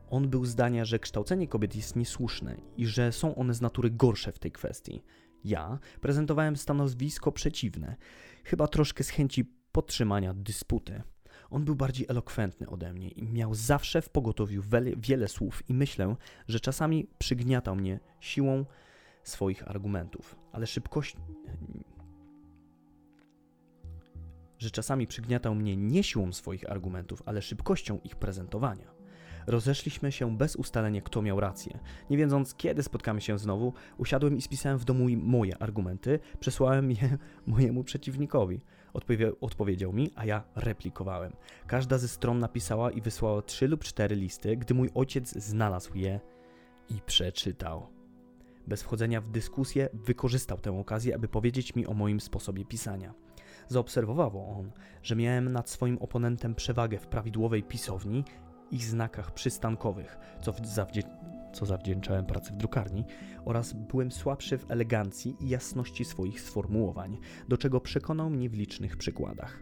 On 0.10 0.30
był 0.30 0.46
zdania, 0.46 0.86
że 0.86 1.00
kształcenie 1.00 1.48
kobiet 1.48 1.76
jest 1.76 1.96
niesłuszne 1.96 2.56
i 2.78 2.88
że 2.88 3.12
są 3.12 3.36
one 3.36 3.54
z 3.54 3.62
natury 3.62 3.90
gorsze 3.90 4.32
w 4.32 4.40
tej 4.40 4.52
kwestii. 4.52 5.04
Ja 5.44 5.80
prezentowałem 6.02 6.56
stanowisko 6.56 7.32
przeciwne, 7.32 7.96
chyba 8.44 8.68
troszkę 8.68 9.04
z 9.04 9.10
chęci 9.10 9.46
podtrzymania 9.72 10.34
dysputy. 10.34 11.02
On 11.50 11.66
był 11.66 11.76
bardziej 11.76 12.06
elokwentny 12.10 12.70
ode 12.70 12.94
mnie 12.94 13.10
i 13.10 13.24
miał 13.24 13.56
zawsze 13.56 14.02
w 14.02 14.10
pogotowiu 14.10 14.64
wiele, 14.98 15.28
słów 15.28 15.70
i 15.70 15.74
myślę, 15.74 16.16
że 16.48 16.60
czasami 16.60 17.08
przygniatał 17.18 17.76
mnie 17.76 18.00
siłą 18.20 18.66
swoich 19.24 19.68
argumentów, 19.68 20.36
ale 20.52 20.68
szybkość 20.68 21.16
że 24.60 24.72
czasami 24.72 25.08
przygniatał 25.08 25.56
mnie 25.56 25.78
nie 25.78 26.04
siłą 26.04 26.34
swoich 26.34 26.72
argumentów, 26.72 27.24
ale 27.26 27.42
szybkością 27.42 28.00
ich 28.04 28.16
prezentowania. 28.16 28.99
Rozeszliśmy 29.50 30.12
się 30.12 30.38
bez 30.38 30.56
ustalenia, 30.56 31.02
kto 31.02 31.22
miał 31.22 31.40
rację. 31.40 31.80
Nie 32.10 32.18
wiedząc, 32.18 32.56
kiedy 32.56 32.84
spotkamy 32.84 33.22
się 33.22 33.40
znowu, 33.40 33.74
usiadłem 33.98 34.38
i 34.38 34.42
spisałem 34.42 34.78
w 34.78 34.86
domu 34.86 35.06
moje 35.18 35.58
argumenty, 35.58 36.20
przesłałem 36.40 36.92
je 36.92 37.18
mojemu 37.48 37.84
przeciwnikowi. 37.84 38.62
Odpowie 38.94 39.32
odpowiedział 39.42 39.94
mi, 39.94 40.12
a 40.16 40.26
ja 40.26 40.44
replikowałem. 40.56 41.34
Każda 41.68 41.98
ze 41.98 42.08
stron 42.08 42.40
napisała 42.40 42.92
i 42.92 43.02
wysłała 43.02 43.42
trzy 43.42 43.68
lub 43.68 43.84
cztery 43.84 44.16
listy, 44.16 44.58
gdy 44.58 44.74
mój 44.74 44.90
ojciec 44.96 45.30
znalazł 45.44 45.96
je 45.96 46.20
i 46.90 47.02
przeczytał. 47.06 47.88
Bez 48.68 48.84
wchodzenia 48.84 49.22
w 49.22 49.30
dyskusję 49.30 49.90
wykorzystał 49.94 50.58
tę 50.58 50.80
okazję, 50.80 51.16
aby 51.16 51.28
powiedzieć 51.28 51.76
mi 51.76 51.88
o 51.88 51.94
moim 51.94 52.20
sposobie 52.20 52.66
pisania. 52.66 53.14
Zaobserwował 53.68 54.60
on, 54.60 54.72
że 55.04 55.16
miałem 55.16 55.52
nad 55.52 55.70
swoim 55.70 55.98
oponentem 55.98 56.56
przewagę 56.56 56.98
w 56.98 57.08
prawidłowej 57.08 57.64
pisowni 57.64 58.24
i 58.72 58.80
znakach 58.80 59.32
przystankowych, 59.32 60.18
co, 60.42 60.54
zawdzię 60.64 61.04
co 61.54 61.66
zawdzięczałem 61.66 62.26
pracy 62.26 62.54
w 62.54 62.58
drukarni, 62.58 63.06
oraz 63.46 63.74
byłem 63.74 64.12
słabszy 64.12 64.58
w 64.58 64.72
elegancji 64.72 65.36
i 65.40 65.50
jasności 65.50 66.06
swoich 66.06 66.42
sformułowań, 66.42 67.18
do 67.48 67.58
czego 67.58 67.82
przekonał 67.82 68.30
mnie 68.30 68.50
w 68.50 68.54
licznych 68.54 68.98
przykładach. 68.98 69.60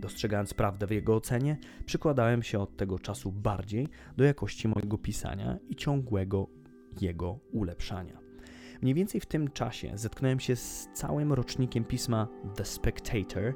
Dostrzegając 0.00 0.54
prawdę 0.54 0.86
w 0.86 0.90
jego 0.90 1.14
ocenie, 1.14 1.56
przykładałem 1.86 2.42
się 2.42 2.58
od 2.58 2.76
tego 2.76 2.98
czasu 2.98 3.32
bardziej 3.32 3.88
do 4.16 4.24
jakości 4.24 4.68
mojego 4.68 4.98
pisania 4.98 5.58
i 5.68 5.76
ciągłego 5.76 6.46
jego 7.00 7.38
ulepszania. 7.52 8.20
Mniej 8.82 8.94
więcej 8.94 9.20
w 9.20 9.26
tym 9.26 9.50
czasie 9.50 9.92
zetknąłem 9.94 10.40
się 10.40 10.56
z 10.56 10.88
całym 10.94 11.32
rocznikiem 11.32 11.84
pisma 11.84 12.28
The 12.56 12.64
Spectator. 12.64 13.54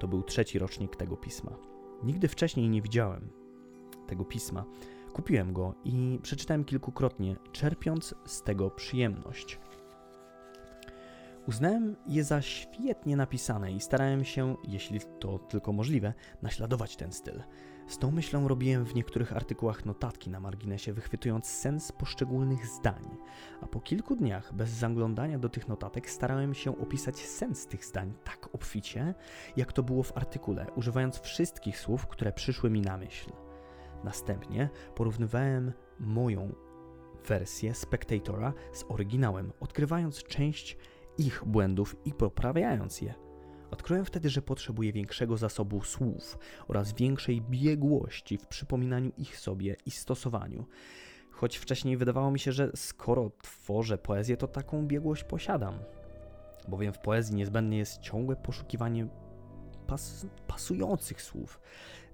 To 0.00 0.08
był 0.08 0.22
trzeci 0.22 0.58
rocznik 0.58 0.96
tego 0.96 1.16
pisma. 1.16 1.56
Nigdy 2.02 2.28
wcześniej 2.28 2.68
nie 2.68 2.82
widziałem 2.82 3.43
tego 4.06 4.24
pisma. 4.24 4.64
Kupiłem 5.12 5.52
go 5.52 5.74
i 5.84 6.18
przeczytałem 6.22 6.64
kilkukrotnie, 6.64 7.36
czerpiąc 7.52 8.14
z 8.26 8.42
tego 8.42 8.70
przyjemność. 8.70 9.58
Uznałem 11.48 11.96
je 12.06 12.24
za 12.24 12.42
świetnie 12.42 13.16
napisane 13.16 13.72
i 13.72 13.80
starałem 13.80 14.24
się, 14.24 14.56
jeśli 14.68 15.00
to 15.20 15.38
tylko 15.38 15.72
możliwe, 15.72 16.14
naśladować 16.42 16.96
ten 16.96 17.12
styl. 17.12 17.42
Z 17.86 17.98
tą 17.98 18.10
myślą 18.10 18.48
robiłem 18.48 18.84
w 18.84 18.94
niektórych 18.94 19.36
artykułach 19.36 19.84
notatki 19.84 20.30
na 20.30 20.40
marginesie, 20.40 20.92
wychwytując 20.92 21.46
sens 21.46 21.92
poszczególnych 21.92 22.66
zdań, 22.66 23.16
a 23.60 23.66
po 23.66 23.80
kilku 23.80 24.16
dniach 24.16 24.54
bez 24.54 24.70
zaglądania 24.70 25.38
do 25.38 25.48
tych 25.48 25.68
notatek 25.68 26.10
starałem 26.10 26.54
się 26.54 26.78
opisać 26.78 27.16
sens 27.16 27.66
tych 27.66 27.84
zdań 27.84 28.12
tak 28.24 28.54
obficie, 28.54 29.14
jak 29.56 29.72
to 29.72 29.82
było 29.82 30.02
w 30.02 30.16
artykule, 30.16 30.66
używając 30.76 31.20
wszystkich 31.20 31.78
słów, 31.78 32.06
które 32.06 32.32
przyszły 32.32 32.70
mi 32.70 32.80
na 32.80 32.96
myśl. 32.96 33.43
Następnie 34.04 34.68
porównywałem 34.94 35.72
moją 36.00 36.54
wersję 37.26 37.74
Spectatora 37.74 38.52
z 38.72 38.84
oryginałem, 38.88 39.52
odkrywając 39.60 40.24
część 40.24 40.76
ich 41.18 41.42
błędów 41.46 41.96
i 42.04 42.12
poprawiając 42.12 43.00
je. 43.00 43.14
Odkryłem 43.70 44.04
wtedy, 44.04 44.30
że 44.30 44.42
potrzebuję 44.42 44.92
większego 44.92 45.36
zasobu 45.36 45.82
słów 45.82 46.38
oraz 46.68 46.92
większej 46.92 47.42
biegłości 47.42 48.38
w 48.38 48.46
przypominaniu 48.46 49.12
ich 49.16 49.38
sobie 49.38 49.76
i 49.86 49.90
stosowaniu. 49.90 50.66
Choć 51.30 51.56
wcześniej 51.56 51.96
wydawało 51.96 52.30
mi 52.30 52.38
się, 52.38 52.52
że 52.52 52.70
skoro 52.74 53.30
tworzę 53.42 53.98
poezję, 53.98 54.36
to 54.36 54.48
taką 54.48 54.86
biegłość 54.86 55.24
posiadam. 55.24 55.78
Bowiem 56.68 56.92
w 56.92 56.98
poezji 56.98 57.34
niezbędne 57.34 57.76
jest 57.76 58.00
ciągłe 58.00 58.36
poszukiwanie 58.36 59.08
pas 59.86 60.26
pasujących 60.46 61.22
słów, 61.22 61.60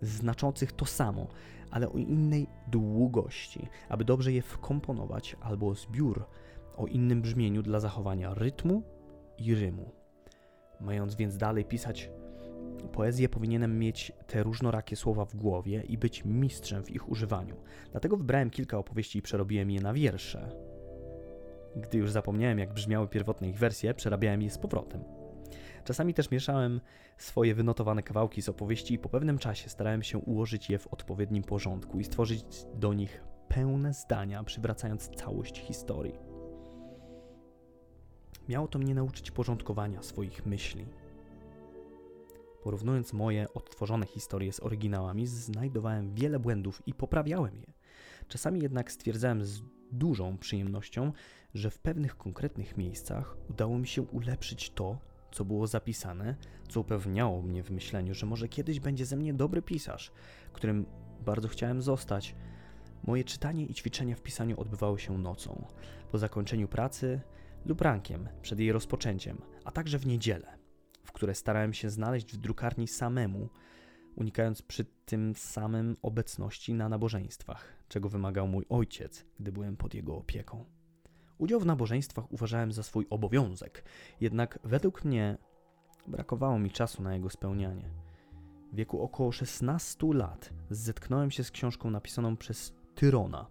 znaczących 0.02 0.72
to 0.72 0.86
samo, 0.86 1.26
ale 1.70 1.88
o 1.88 1.98
innej 1.98 2.46
długości, 2.68 3.68
aby 3.88 4.04
dobrze 4.04 4.32
je 4.32 4.42
wkomponować, 4.42 5.36
albo 5.40 5.74
zbiór 5.74 6.26
o 6.76 6.86
innym 6.86 7.22
brzmieniu 7.22 7.62
dla 7.62 7.80
zachowania 7.80 8.34
rytmu 8.34 8.82
i 9.38 9.54
rymu. 9.54 9.92
Mając 10.80 11.14
więc 11.14 11.36
dalej 11.36 11.64
pisać 11.64 12.10
poezję, 12.92 13.28
powinienem 13.28 13.78
mieć 13.78 14.12
te 14.26 14.42
różnorakie 14.42 14.96
słowa 14.96 15.24
w 15.24 15.36
głowie 15.36 15.82
i 15.88 15.98
być 15.98 16.24
mistrzem 16.24 16.84
w 16.84 16.90
ich 16.90 17.08
używaniu. 17.08 17.56
Dlatego 17.90 18.16
wybrałem 18.16 18.50
kilka 18.50 18.78
opowieści 18.78 19.18
i 19.18 19.22
przerobiłem 19.22 19.70
je 19.70 19.80
na 19.80 19.92
wiersze. 19.92 20.56
Gdy 21.76 21.98
już 21.98 22.10
zapomniałem, 22.10 22.58
jak 22.58 22.72
brzmiały 22.72 23.08
pierwotne 23.08 23.48
ich 23.48 23.58
wersje, 23.58 23.94
przerabiałem 23.94 24.42
je 24.42 24.50
z 24.50 24.58
powrotem. 24.58 25.19
Czasami 25.84 26.14
też 26.14 26.30
mieszałem 26.30 26.80
swoje 27.18 27.54
wynotowane 27.54 28.02
kawałki 28.02 28.42
z 28.42 28.48
opowieści 28.48 28.94
i 28.94 28.98
po 28.98 29.08
pewnym 29.08 29.38
czasie 29.38 29.68
starałem 29.68 30.02
się 30.02 30.18
ułożyć 30.18 30.70
je 30.70 30.78
w 30.78 30.86
odpowiednim 30.86 31.42
porządku 31.42 32.00
i 32.00 32.04
stworzyć 32.04 32.44
do 32.74 32.94
nich 32.94 33.24
pełne 33.48 33.94
zdania, 33.94 34.44
przywracając 34.44 35.08
całość 35.08 35.60
historii. 35.60 36.18
Miało 38.48 38.68
to 38.68 38.78
mnie 38.78 38.94
nauczyć 38.94 39.30
porządkowania 39.30 40.02
swoich 40.02 40.46
myśli. 40.46 40.86
Porównując 42.62 43.12
moje 43.12 43.54
odtworzone 43.54 44.06
historie 44.06 44.52
z 44.52 44.60
oryginałami, 44.60 45.26
znajdowałem 45.26 46.14
wiele 46.14 46.38
błędów 46.38 46.82
i 46.86 46.94
poprawiałem 46.94 47.56
je. 47.56 47.72
Czasami 48.28 48.60
jednak 48.60 48.92
stwierdzałem 48.92 49.44
z 49.44 49.62
dużą 49.92 50.38
przyjemnością, 50.38 51.12
że 51.54 51.70
w 51.70 51.78
pewnych 51.78 52.16
konkretnych 52.16 52.76
miejscach 52.76 53.36
udało 53.50 53.78
mi 53.78 53.86
się 53.86 54.02
ulepszyć 54.02 54.70
to, 54.70 54.98
co 55.32 55.44
było 55.44 55.66
zapisane, 55.66 56.34
co 56.68 56.80
upewniało 56.80 57.42
mnie 57.42 57.62
w 57.62 57.70
myśleniu, 57.70 58.14
że 58.14 58.26
może 58.26 58.48
kiedyś 58.48 58.80
będzie 58.80 59.06
ze 59.06 59.16
mnie 59.16 59.34
dobry 59.34 59.62
pisarz, 59.62 60.12
którym 60.52 60.86
bardzo 61.24 61.48
chciałem 61.48 61.82
zostać. 61.82 62.34
Moje 63.04 63.24
czytanie 63.24 63.66
i 63.66 63.74
ćwiczenia 63.74 64.16
w 64.16 64.22
pisaniu 64.22 64.60
odbywały 64.60 64.98
się 64.98 65.18
nocą, 65.18 65.64
po 66.10 66.18
zakończeniu 66.18 66.68
pracy 66.68 67.20
lub 67.66 67.80
rankiem 67.80 68.28
przed 68.42 68.58
jej 68.58 68.72
rozpoczęciem, 68.72 69.38
a 69.64 69.70
także 69.70 69.98
w 69.98 70.06
niedzielę, 70.06 70.58
w 71.04 71.12
które 71.12 71.34
starałem 71.34 71.72
się 71.72 71.90
znaleźć 71.90 72.32
w 72.32 72.36
drukarni 72.36 72.88
samemu, 72.88 73.48
unikając 74.16 74.62
przy 74.62 74.84
tym 74.84 75.34
samym 75.34 75.96
obecności 76.02 76.74
na 76.74 76.88
nabożeństwach, 76.88 77.76
czego 77.88 78.08
wymagał 78.08 78.48
mój 78.48 78.66
ojciec, 78.68 79.26
gdy 79.40 79.52
byłem 79.52 79.76
pod 79.76 79.94
jego 79.94 80.16
opieką. 80.16 80.79
Udział 81.40 81.60
w 81.60 81.66
nabożeństwach 81.66 82.32
uważałem 82.32 82.72
za 82.72 82.82
swój 82.82 83.06
obowiązek, 83.10 83.84
jednak 84.20 84.58
według 84.64 85.04
mnie 85.04 85.38
brakowało 86.06 86.58
mi 86.58 86.70
czasu 86.70 87.02
na 87.02 87.14
jego 87.14 87.30
spełnianie. 87.30 87.90
W 88.72 88.76
wieku 88.76 89.02
około 89.02 89.32
16 89.32 90.06
lat 90.14 90.50
zetknąłem 90.70 91.30
się 91.30 91.44
z 91.44 91.50
książką 91.50 91.90
napisaną 91.90 92.36
przez 92.36 92.74
Tyrona, 92.94 93.46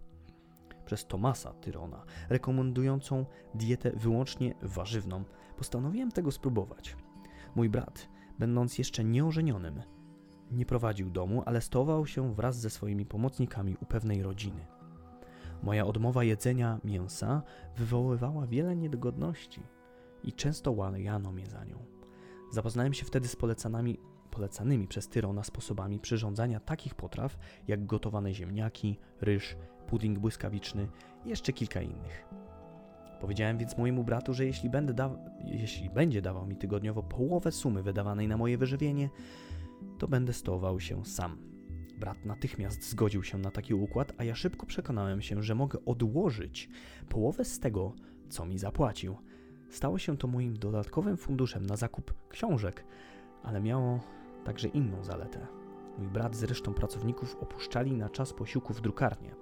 przez 0.84 1.06
Tomasa 1.06 1.52
Tyrona, 1.52 2.04
rekomendującą 2.28 3.26
dietę 3.54 3.92
wyłącznie 3.96 4.54
warzywną. 4.62 5.24
Postanowiłem 5.56 6.12
tego 6.12 6.30
spróbować. 6.30 6.96
Mój 7.54 7.68
brat, 7.68 8.08
będąc 8.38 8.78
jeszcze 8.78 9.04
nieożenionym, 9.04 9.82
nie 10.50 10.66
prowadził 10.66 11.10
domu, 11.10 11.42
ale 11.46 11.60
stołował 11.60 12.06
się 12.06 12.34
wraz 12.34 12.56
ze 12.60 12.70
swoimi 12.70 13.06
pomocnikami 13.06 13.76
u 13.80 13.86
pewnej 13.86 14.22
rodziny. 14.22 14.79
Moja 15.62 15.86
odmowa 15.86 16.24
jedzenia 16.24 16.80
mięsa 16.84 17.42
wywoływała 17.76 18.46
wiele 18.46 18.76
niedogodności 18.76 19.62
i 20.24 20.32
często 20.32 20.72
łańano 20.72 21.32
mnie 21.32 21.46
za 21.46 21.64
nią. 21.64 21.78
Zapoznałem 22.50 22.94
się 22.94 23.04
wtedy 23.04 23.28
z 23.28 23.36
polecanymi, 23.36 23.98
polecanymi 24.30 24.88
przez 24.88 25.08
Tyrona 25.08 25.44
sposobami 25.44 25.98
przyrządzania 25.98 26.60
takich 26.60 26.94
potraw 26.94 27.38
jak 27.68 27.86
gotowane 27.86 28.34
ziemniaki, 28.34 28.98
ryż, 29.20 29.56
pudding 29.86 30.18
błyskawiczny 30.18 30.88
i 31.24 31.28
jeszcze 31.28 31.52
kilka 31.52 31.82
innych. 31.82 32.24
Powiedziałem 33.20 33.58
więc 33.58 33.78
mojemu 33.78 34.04
bratu, 34.04 34.34
że 34.34 34.46
jeśli, 34.46 34.70
da- 34.70 35.18
jeśli 35.44 35.90
będzie 35.90 36.22
dawał 36.22 36.46
mi 36.46 36.56
tygodniowo 36.56 37.02
połowę 37.02 37.52
sumy 37.52 37.82
wydawanej 37.82 38.28
na 38.28 38.36
moje 38.36 38.58
wyżywienie, 38.58 39.10
to 39.98 40.08
będę 40.08 40.32
stołował 40.32 40.80
się 40.80 41.04
sam. 41.04 41.49
Brat 42.00 42.24
natychmiast 42.24 42.90
zgodził 42.90 43.22
się 43.22 43.38
na 43.38 43.50
taki 43.50 43.74
układ, 43.74 44.12
a 44.18 44.24
ja 44.24 44.34
szybko 44.34 44.66
przekonałem 44.66 45.22
się, 45.22 45.42
że 45.42 45.54
mogę 45.54 45.84
odłożyć 45.84 46.68
połowę 47.08 47.44
z 47.44 47.60
tego, 47.60 47.92
co 48.28 48.46
mi 48.46 48.58
zapłacił. 48.58 49.16
Stało 49.70 49.98
się 49.98 50.16
to 50.16 50.28
moim 50.28 50.58
dodatkowym 50.58 51.16
funduszem 51.16 51.66
na 51.66 51.76
zakup 51.76 52.14
książek, 52.28 52.84
ale 53.42 53.60
miało 53.60 54.00
także 54.44 54.68
inną 54.68 55.04
zaletę. 55.04 55.46
Mój 55.98 56.08
brat 56.08 56.36
z 56.36 56.42
resztą 56.42 56.74
pracowników 56.74 57.36
opuszczali 57.40 57.92
na 57.92 58.08
czas 58.08 58.32
posiłków 58.32 58.80
drukarnię. 58.80 59.34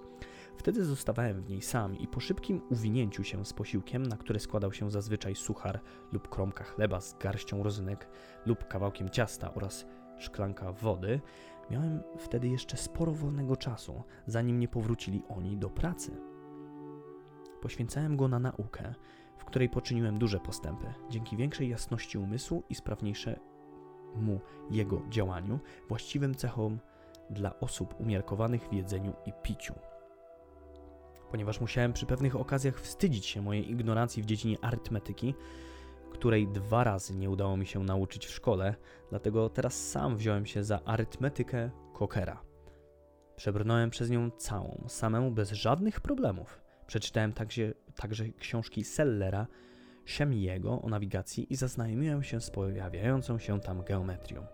Wtedy 0.56 0.84
zostawałem 0.84 1.42
w 1.42 1.48
niej 1.48 1.62
sam 1.62 1.98
i 1.98 2.08
po 2.08 2.20
szybkim 2.20 2.60
uwinięciu 2.70 3.24
się 3.24 3.44
z 3.44 3.52
posiłkiem, 3.52 4.02
na 4.02 4.16
które 4.16 4.40
składał 4.40 4.72
się 4.72 4.90
zazwyczaj 4.90 5.34
suchar 5.34 5.80
lub 6.12 6.28
kromka 6.28 6.64
chleba 6.64 7.00
z 7.00 7.18
garścią 7.18 7.62
rozynek 7.62 8.08
lub 8.46 8.68
kawałkiem 8.68 9.10
ciasta 9.10 9.54
oraz 9.54 9.86
szklanka 10.18 10.72
wody, 10.72 11.20
miałem 11.70 12.02
wtedy 12.18 12.48
jeszcze 12.48 12.76
sporo 12.76 13.12
wolnego 13.12 13.56
czasu, 13.56 14.02
zanim 14.26 14.60
nie 14.60 14.68
powrócili 14.68 15.22
oni 15.28 15.56
do 15.56 15.70
pracy. 15.70 16.16
Poświęcałem 17.60 18.16
go 18.16 18.28
na 18.28 18.38
naukę, 18.38 18.94
w 19.38 19.44
której 19.44 19.68
poczyniłem 19.68 20.18
duże 20.18 20.40
postępy, 20.40 20.86
dzięki 21.10 21.36
większej 21.36 21.68
jasności 21.68 22.18
umysłu 22.18 22.62
i 22.70 22.74
sprawniejszemu 22.74 24.40
jego 24.70 25.02
działaniu, 25.08 25.58
właściwym 25.88 26.34
cechom 26.34 26.78
dla 27.30 27.60
osób 27.60 28.00
umiarkowanych 28.00 28.68
w 28.68 28.72
jedzeniu 28.72 29.12
i 29.26 29.32
piciu. 29.42 29.74
Ponieważ 31.30 31.60
musiałem 31.60 31.92
przy 31.92 32.06
pewnych 32.06 32.36
okazjach 32.36 32.80
wstydzić 32.80 33.26
się 33.26 33.42
mojej 33.42 33.70
ignorancji 33.70 34.22
w 34.22 34.26
dziedzinie 34.26 34.56
arytmetyki, 34.62 35.34
której 36.18 36.48
dwa 36.48 36.84
razy 36.84 37.16
nie 37.16 37.30
udało 37.30 37.56
mi 37.56 37.66
się 37.66 37.84
nauczyć 37.84 38.26
w 38.26 38.30
szkole, 38.30 38.74
dlatego 39.10 39.48
teraz 39.48 39.88
sam 39.88 40.16
wziąłem 40.16 40.46
się 40.46 40.64
za 40.64 40.84
arytmetykę 40.84 41.70
Cockera. 41.98 42.42
Przebrnąłem 43.36 43.90
przez 43.90 44.10
nią 44.10 44.30
całą, 44.30 44.84
samemu 44.88 45.30
bez 45.30 45.50
żadnych 45.50 46.00
problemów. 46.00 46.60
Przeczytałem 46.86 47.32
także, 47.32 47.72
także 47.96 48.28
książki 48.28 48.84
Sellera, 48.84 49.46
Chemiego 50.16 50.82
o 50.82 50.88
nawigacji 50.88 51.52
i 51.52 51.56
zaznajomiłem 51.56 52.22
się 52.22 52.40
z 52.40 52.50
pojawiającą 52.50 53.38
się 53.38 53.60
tam 53.60 53.82
geometrią. 53.82 54.46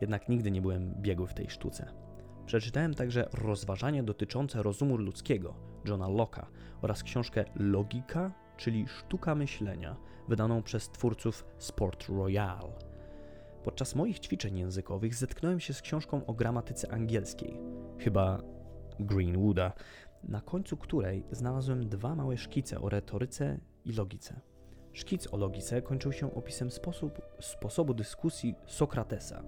Jednak 0.00 0.28
nigdy 0.28 0.50
nie 0.50 0.62
byłem 0.62 0.94
biegły 0.94 1.26
w 1.26 1.34
tej 1.34 1.50
sztuce. 1.50 1.92
Przeczytałem 2.46 2.94
także 2.94 3.28
rozważania 3.32 4.02
dotyczące 4.02 4.62
rozumu 4.62 4.96
ludzkiego 4.96 5.54
Johna 5.84 6.06
Locke'a 6.06 6.46
oraz 6.82 7.02
książkę 7.02 7.44
Logika, 7.56 8.45
czyli 8.56 8.88
Sztuka 8.88 9.34
Myślenia, 9.34 9.96
wydaną 10.28 10.62
przez 10.62 10.88
twórców 10.90 11.44
Sport 11.58 12.08
Royal. 12.08 12.72
Podczas 13.64 13.94
moich 13.94 14.18
ćwiczeń 14.18 14.58
językowych 14.58 15.14
zetknąłem 15.14 15.60
się 15.60 15.74
z 15.74 15.82
książką 15.82 16.26
o 16.26 16.34
gramatyce 16.34 16.92
angielskiej, 16.92 17.60
chyba 17.98 18.42
Greenwooda, 19.00 19.72
na 20.24 20.40
końcu 20.40 20.76
której 20.76 21.24
znalazłem 21.30 21.88
dwa 21.88 22.14
małe 22.14 22.36
szkice 22.36 22.80
o 22.80 22.88
retoryce 22.88 23.58
i 23.84 23.92
logice. 23.92 24.40
Szkic 24.92 25.34
o 25.34 25.36
logice 25.36 25.82
kończył 25.82 26.12
się 26.12 26.34
opisem 26.34 26.70
sposób, 26.70 27.20
sposobu 27.40 27.94
dyskusji 27.94 28.54
Sokratesa. 28.66 29.42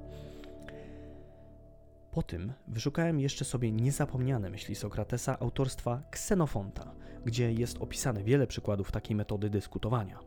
Po 2.11 2.23
tym 2.23 2.53
wyszukałem 2.69 3.21
jeszcze 3.21 3.45
sobie 3.45 3.73
niezapomniane 3.73 4.51
myśli 4.51 4.75
Sokratesa 4.75 5.39
autorstwa 5.39 6.03
Ksenofonta, 6.11 6.95
gdzie 7.29 7.53
jest 7.53 7.79
opisane 7.79 8.25
wiele 8.25 8.47
przykładów 8.47 8.93
takiej 8.93 9.17
metody 9.17 9.51
dyskutowania. 9.51 10.21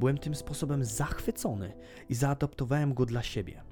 Byłem 0.00 0.18
tym 0.18 0.34
sposobem 0.34 0.84
zachwycony 0.84 1.72
i 2.08 2.14
zaadoptowałem 2.14 2.94
go 2.94 3.06
dla 3.06 3.22
siebie. 3.22 3.62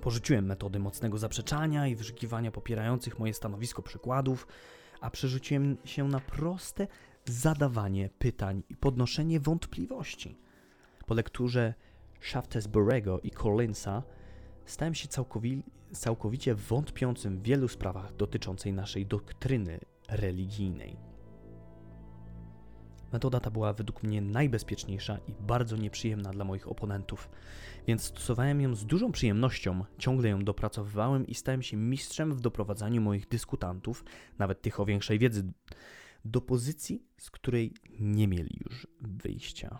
Porzuciłem 0.00 0.46
metody 0.46 0.78
mocnego 0.78 1.18
zaprzeczania 1.18 1.86
i 1.86 1.96
wyszukiwania 1.96 2.50
popierających 2.50 3.18
moje 3.18 3.34
stanowisko 3.34 3.82
przykładów, 3.82 4.46
a 5.00 5.10
przerzuciłem 5.10 5.76
się 5.84 6.08
na 6.08 6.20
proste 6.20 6.86
zadawanie 7.24 8.10
pytań 8.18 8.62
i 8.68 8.76
podnoszenie 8.76 9.40
wątpliwości. 9.40 10.38
Po 11.06 11.14
lekturze 11.14 11.74
Shaftesbury'ego 12.20 13.18
i 13.22 13.30
Collinsa 13.30 14.02
stałem 14.64 14.94
się 14.94 15.08
całkowi 15.08 15.62
całkowicie 15.92 16.54
wątpiącym 16.54 17.38
w 17.38 17.42
wielu 17.42 17.68
sprawach 17.68 18.16
dotyczącej 18.16 18.72
naszej 18.72 19.06
doktryny 19.06 19.80
religijnej. 20.08 21.09
Metoda 23.12 23.40
ta 23.40 23.50
była 23.50 23.72
według 23.72 24.02
mnie 24.02 24.20
najbezpieczniejsza 24.20 25.18
i 25.28 25.32
bardzo 25.40 25.76
nieprzyjemna 25.76 26.30
dla 26.30 26.44
moich 26.44 26.68
oponentów, 26.68 27.30
więc 27.86 28.02
stosowałem 28.02 28.60
ją 28.60 28.74
z 28.74 28.86
dużą 28.86 29.12
przyjemnością, 29.12 29.84
ciągle 29.98 30.28
ją 30.28 30.44
dopracowywałem 30.44 31.26
i 31.26 31.34
stałem 31.34 31.62
się 31.62 31.76
mistrzem 31.76 32.34
w 32.34 32.40
doprowadzaniu 32.40 33.00
moich 33.00 33.28
dyskutantów, 33.28 34.04
nawet 34.38 34.62
tych 34.62 34.80
o 34.80 34.84
większej 34.84 35.18
wiedzy, 35.18 35.52
do 36.24 36.40
pozycji, 36.40 37.02
z 37.18 37.30
której 37.30 37.74
nie 38.00 38.28
mieli 38.28 38.58
już 38.64 38.86
wyjścia. 39.00 39.78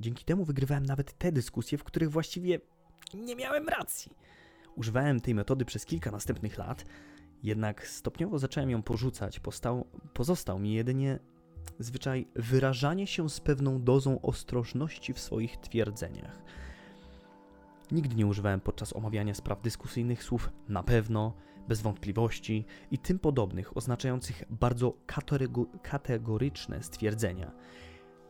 Dzięki 0.00 0.24
temu 0.24 0.44
wygrywałem 0.44 0.86
nawet 0.86 1.18
te 1.18 1.32
dyskusje, 1.32 1.78
w 1.78 1.84
których 1.84 2.10
właściwie 2.10 2.60
nie 3.14 3.36
miałem 3.36 3.68
racji. 3.68 4.12
Używałem 4.74 5.20
tej 5.20 5.34
metody 5.34 5.64
przez 5.64 5.86
kilka 5.86 6.10
następnych 6.10 6.58
lat, 6.58 6.84
jednak 7.42 7.88
stopniowo 7.88 8.38
zacząłem 8.38 8.70
ją 8.70 8.82
porzucać. 8.82 9.40
Postał, 9.40 9.86
pozostał 10.14 10.58
mi 10.58 10.72
jedynie 10.74 11.18
zwyczaj 11.78 12.28
wyrażanie 12.34 13.06
się 13.06 13.30
z 13.30 13.40
pewną 13.40 13.82
dozą 13.82 14.20
ostrożności 14.20 15.12
w 15.12 15.20
swoich 15.20 15.56
twierdzeniach. 15.56 16.42
Nigdy 17.92 18.16
nie 18.16 18.26
używałem 18.26 18.60
podczas 18.60 18.96
omawiania 18.96 19.34
spraw 19.34 19.62
dyskusyjnych 19.62 20.22
słów 20.22 20.50
na 20.68 20.82
pewno, 20.82 21.34
bez 21.68 21.82
wątpliwości 21.82 22.64
i 22.90 22.98
tym 22.98 23.18
podobnych, 23.18 23.76
oznaczających 23.76 24.44
bardzo 24.50 24.94
kategoryczne 25.82 26.82
stwierdzenia. 26.82 27.52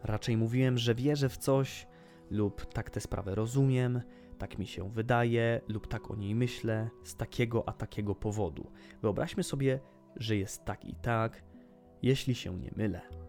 Raczej 0.03 0.37
mówiłem, 0.37 0.79
że 0.79 0.95
wierzę 0.95 1.29
w 1.29 1.37
coś, 1.37 1.87
lub 2.31 2.73
tak 2.73 2.91
tę 2.91 3.01
sprawę 3.01 3.35
rozumiem, 3.35 4.01
tak 4.39 4.59
mi 4.59 4.67
się 4.67 4.91
wydaje, 4.91 5.61
lub 5.69 5.87
tak 5.87 6.11
o 6.11 6.17
niej 6.17 6.35
myślę, 6.35 6.91
z 7.05 7.17
takiego 7.17 7.69
a 7.69 7.73
takiego 7.73 8.15
powodu. 8.15 8.71
Wyobraźmy 9.03 9.43
sobie, 9.43 9.81
że 10.17 10.37
jest 10.37 10.65
tak 10.65 10.85
i 10.85 10.95
tak, 10.95 11.43
jeśli 12.03 12.35
się 12.35 12.59
nie 12.59 12.71
mylę. 12.77 13.26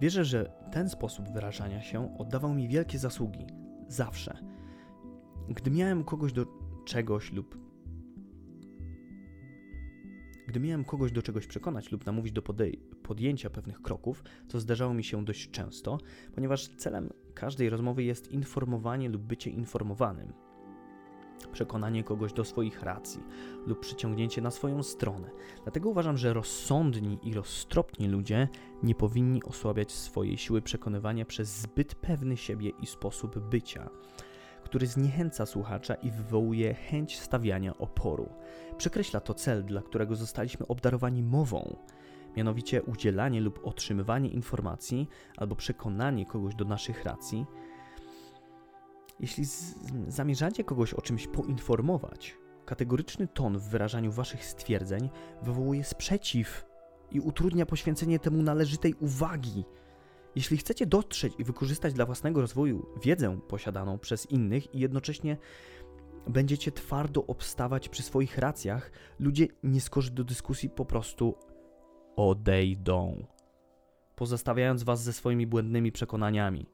Wierzę, 0.00 0.24
że 0.24 0.52
ten 0.72 0.88
sposób 0.88 1.28
wyrażania 1.28 1.82
się 1.82 2.18
oddawał 2.18 2.54
mi 2.54 2.68
wielkie 2.68 2.98
zasługi. 2.98 3.46
Zawsze. 3.88 4.38
Gdy 5.48 5.70
miałem 5.70 6.04
kogoś 6.04 6.32
do 6.32 6.46
czegoś 6.84 7.32
lub 7.32 7.66
gdy 10.46 10.60
miałem 10.60 10.84
kogoś 10.84 11.12
do 11.12 11.22
czegoś 11.22 11.46
przekonać 11.46 11.92
lub 11.92 12.06
namówić 12.06 12.32
do 12.32 12.42
podjęcia 13.02 13.50
pewnych 13.50 13.82
kroków, 13.82 14.24
co 14.48 14.60
zdarzało 14.60 14.94
mi 14.94 15.04
się 15.04 15.24
dość 15.24 15.50
często, 15.50 15.98
ponieważ 16.34 16.68
celem 16.68 17.10
każdej 17.34 17.70
rozmowy 17.70 18.02
jest 18.02 18.32
informowanie 18.32 19.08
lub 19.08 19.22
bycie 19.22 19.50
informowanym, 19.50 20.32
przekonanie 21.52 22.04
kogoś 22.04 22.32
do 22.32 22.44
swoich 22.44 22.82
racji 22.82 23.22
lub 23.66 23.80
przyciągnięcie 23.80 24.42
na 24.42 24.50
swoją 24.50 24.82
stronę. 24.82 25.30
Dlatego 25.62 25.88
uważam, 25.88 26.16
że 26.16 26.32
rozsądni 26.32 27.18
i 27.22 27.34
roztropni 27.34 28.08
ludzie 28.08 28.48
nie 28.82 28.94
powinni 28.94 29.42
osłabiać 29.42 29.92
swojej 29.92 30.36
siły 30.36 30.62
przekonywania 30.62 31.24
przez 31.24 31.48
zbyt 31.48 31.94
pewny 31.94 32.36
siebie 32.36 32.70
i 32.82 32.86
sposób 32.86 33.38
bycia 33.38 33.90
który 34.66 34.86
zniechęca 34.86 35.46
słuchacza 35.46 35.94
i 35.94 36.10
wywołuje 36.10 36.74
chęć 36.74 37.20
stawiania 37.20 37.78
oporu. 37.78 38.28
Przekreśla 38.76 39.20
to 39.20 39.34
cel, 39.34 39.64
dla 39.64 39.82
którego 39.82 40.16
zostaliśmy 40.16 40.66
obdarowani 40.66 41.22
mową, 41.22 41.76
mianowicie 42.36 42.82
udzielanie 42.82 43.40
lub 43.40 43.60
otrzymywanie 43.66 44.28
informacji 44.28 45.08
albo 45.36 45.56
przekonanie 45.56 46.26
kogoś 46.26 46.54
do 46.54 46.64
naszych 46.64 47.04
racji. 47.04 47.46
Jeśli 49.20 49.44
zamierzacie 50.08 50.64
kogoś 50.64 50.94
o 50.94 51.02
czymś 51.02 51.26
poinformować, 51.26 52.36
kategoryczny 52.66 53.28
ton 53.28 53.58
w 53.58 53.68
wyrażaniu 53.68 54.12
waszych 54.12 54.44
stwierdzeń 54.44 55.10
wywołuje 55.42 55.84
sprzeciw 55.84 56.64
i 57.10 57.20
utrudnia 57.20 57.66
poświęcenie 57.66 58.18
temu 58.18 58.42
należytej 58.42 58.94
uwagi 58.94 59.64
jeśli 60.36 60.56
chcecie 60.56 60.86
dotrzeć 60.86 61.32
i 61.38 61.44
wykorzystać 61.44 61.94
dla 61.94 62.06
własnego 62.06 62.40
rozwoju 62.40 62.86
wiedzę 63.02 63.38
posiadaną 63.48 63.98
przez 63.98 64.30
innych 64.30 64.74
i 64.74 64.78
jednocześnie 64.78 65.36
będziecie 66.26 66.72
twardo 66.72 67.26
obstawać 67.26 67.88
przy 67.88 68.02
swoich 68.02 68.38
racjach, 68.38 68.90
ludzie 69.18 69.46
nie 69.62 69.80
skorzy 69.80 70.10
do 70.10 70.24
dyskusji 70.24 70.70
po 70.70 70.84
prostu 70.84 71.34
odejdą, 72.16 73.26
pozostawiając 74.16 74.82
was 74.82 75.02
ze 75.02 75.12
swoimi 75.12 75.46
błędnymi 75.46 75.92
przekonaniami. 75.92 76.66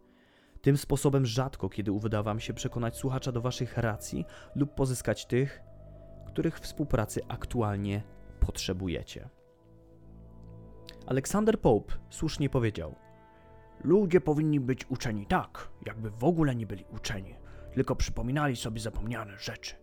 Tym 0.63 0.77
sposobem 0.77 1.27
rzadko 1.27 1.69
kiedy 1.69 1.93
uda 1.93 2.23
wam 2.23 2.41
się 2.41 2.55
przekonać 2.55 2.97
słuchacza 2.97 3.33
do 3.33 3.41
waszych 3.41 3.79
racji 3.79 4.25
lub 4.55 4.75
pozyskać 4.75 5.27
tych, 5.27 5.61
których 6.27 6.59
współpracy 6.59 7.21
aktualnie 7.29 8.03
potrzebujecie. 8.41 9.29
Aleksander 11.07 11.61
Pope 11.61 11.95
słusznie 12.11 12.51
powiedział– 12.51 12.95
Ludzie 13.85 14.21
powinni 14.21 14.61
być 14.61 14.91
uczeni 14.91 15.27
tak, 15.27 15.69
jakby 15.87 16.11
w 16.11 16.25
ogóle 16.25 16.55
nie 16.55 16.67
byli 16.67 16.85
uczeni, 16.91 17.35
tylko 17.75 17.97
przypominali 17.97 18.57
sobie 18.57 18.81
zapomniane 18.81 19.39
rzeczy. 19.39 19.75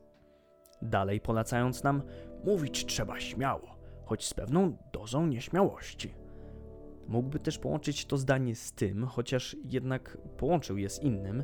Dalej 0.82 1.22
polecając 1.22 1.84
nam, 1.84 2.02
mówić 2.46 2.86
trzeba 2.86 3.20
śmiało, 3.20 3.76
choć 4.06 4.26
z 4.26 4.34
pewną 4.34 4.78
dozą 4.94 5.28
nieśmiałości. 5.28 6.14
Mógłby 7.10 7.40
też 7.40 7.58
połączyć 7.58 8.06
to 8.06 8.18
zdanie 8.18 8.56
z 8.56 8.74
tym, 8.74 9.06
chociaż 9.06 9.56
jednak 9.66 10.18
połączył 10.38 10.78
je 10.78 10.90
z 10.90 11.00
innym, 11.00 11.44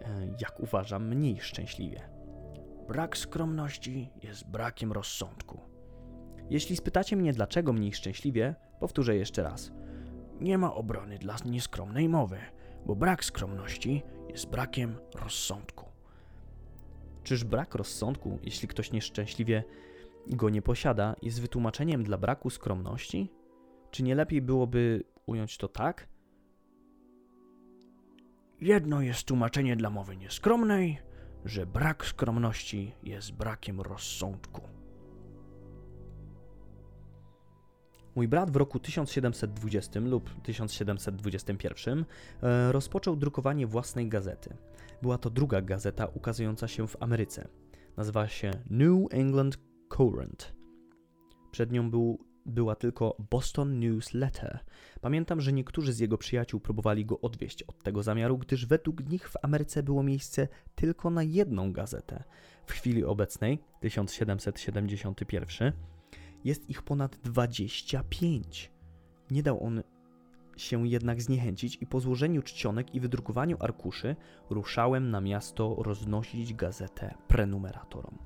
e, 0.00 0.36
jak 0.40 0.60
uważam, 0.60 1.08
mniej 1.08 1.40
szczęśliwie. 1.40 2.00
Brak 2.88 3.16
skromności 3.16 4.10
jest 4.22 4.50
brakiem 4.50 4.92
rozsądku. 4.92 5.60
Jeśli 6.50 6.76
spytacie 6.76 7.16
mnie, 7.16 7.32
dlaczego 7.32 7.72
mniej 7.72 7.92
szczęśliwie, 7.92 8.54
powtórzę 8.80 9.16
jeszcze 9.16 9.42
raz– 9.42 9.70
nie 10.40 10.58
ma 10.58 10.74
obrony 10.74 11.18
dla 11.18 11.36
nieskromnej 11.44 12.08
mowy, 12.08 12.38
bo 12.86 12.96
brak 12.96 13.24
skromności 13.24 14.02
jest 14.28 14.50
brakiem 14.50 14.96
rozsądku. 15.14 15.86
Czyż 17.22 17.44
brak 17.44 17.74
rozsądku, 17.74 18.38
jeśli 18.42 18.68
ktoś 18.68 18.92
nieszczęśliwie 18.92 19.64
go 20.26 20.50
nie 20.50 20.62
posiada, 20.62 21.16
jest 21.22 21.40
wytłumaczeniem 21.40 22.04
dla 22.04 22.18
braku 22.18 22.50
skromności? 22.50 23.32
Czy 23.90 24.02
nie 24.02 24.14
lepiej 24.14 24.42
byłoby 24.42 25.04
ująć 25.26 25.58
to 25.58 25.68
tak? 25.68 26.08
Jedno 28.60 29.00
jest 29.00 29.24
tłumaczenie 29.24 29.76
dla 29.76 29.90
mowy 29.90 30.16
nieskromnej, 30.16 30.98
że 31.44 31.66
brak 31.66 32.06
skromności 32.06 32.92
jest 33.02 33.32
brakiem 33.32 33.80
rozsądku. 33.80 34.76
Mój 38.16 38.28
brat 38.28 38.50
w 38.50 38.56
roku 38.56 38.78
1720 38.78 40.00
lub 40.00 40.42
1721 40.42 42.04
e, 42.42 42.72
rozpoczął 42.72 43.16
drukowanie 43.16 43.66
własnej 43.66 44.08
gazety. 44.08 44.56
Była 45.02 45.18
to 45.18 45.30
druga 45.30 45.60
gazeta 45.62 46.06
ukazująca 46.06 46.68
się 46.68 46.88
w 46.88 47.02
Ameryce. 47.02 47.48
Nazywała 47.96 48.28
się 48.28 48.50
New 48.70 49.12
England 49.14 49.58
Courant. 49.88 50.54
Przed 51.50 51.72
nią 51.72 51.90
był, 51.90 52.18
była 52.46 52.74
tylko 52.74 53.16
Boston 53.30 53.78
News 53.78 54.14
Letter. 54.14 54.58
Pamiętam, 55.00 55.40
że 55.40 55.52
niektórzy 55.52 55.92
z 55.92 55.98
jego 55.98 56.18
przyjaciół 56.18 56.60
próbowali 56.60 57.04
go 57.04 57.20
odwieść 57.20 57.62
od 57.62 57.82
tego 57.82 58.02
zamiaru, 58.02 58.38
gdyż 58.38 58.66
według 58.66 59.08
nich 59.08 59.28
w 59.28 59.36
Ameryce 59.42 59.82
było 59.82 60.02
miejsce 60.02 60.48
tylko 60.74 61.10
na 61.10 61.22
jedną 61.22 61.72
gazetę. 61.72 62.24
W 62.66 62.72
chwili 62.72 63.04
obecnej, 63.04 63.58
1771, 63.80 65.72
jest 66.44 66.70
ich 66.70 66.82
ponad 66.82 67.16
25. 67.16 68.70
Nie 69.30 69.42
dał 69.42 69.64
on 69.64 69.82
się 70.56 70.88
jednak 70.88 71.22
zniechęcić 71.22 71.78
i 71.80 71.86
po 71.86 72.00
złożeniu 72.00 72.42
czcionek 72.42 72.94
i 72.94 73.00
wydrukowaniu 73.00 73.56
arkuszy 73.60 74.16
ruszałem 74.50 75.10
na 75.10 75.20
miasto 75.20 75.76
roznosić 75.78 76.54
gazetę 76.54 77.14
prenumeratorom. 77.28 78.18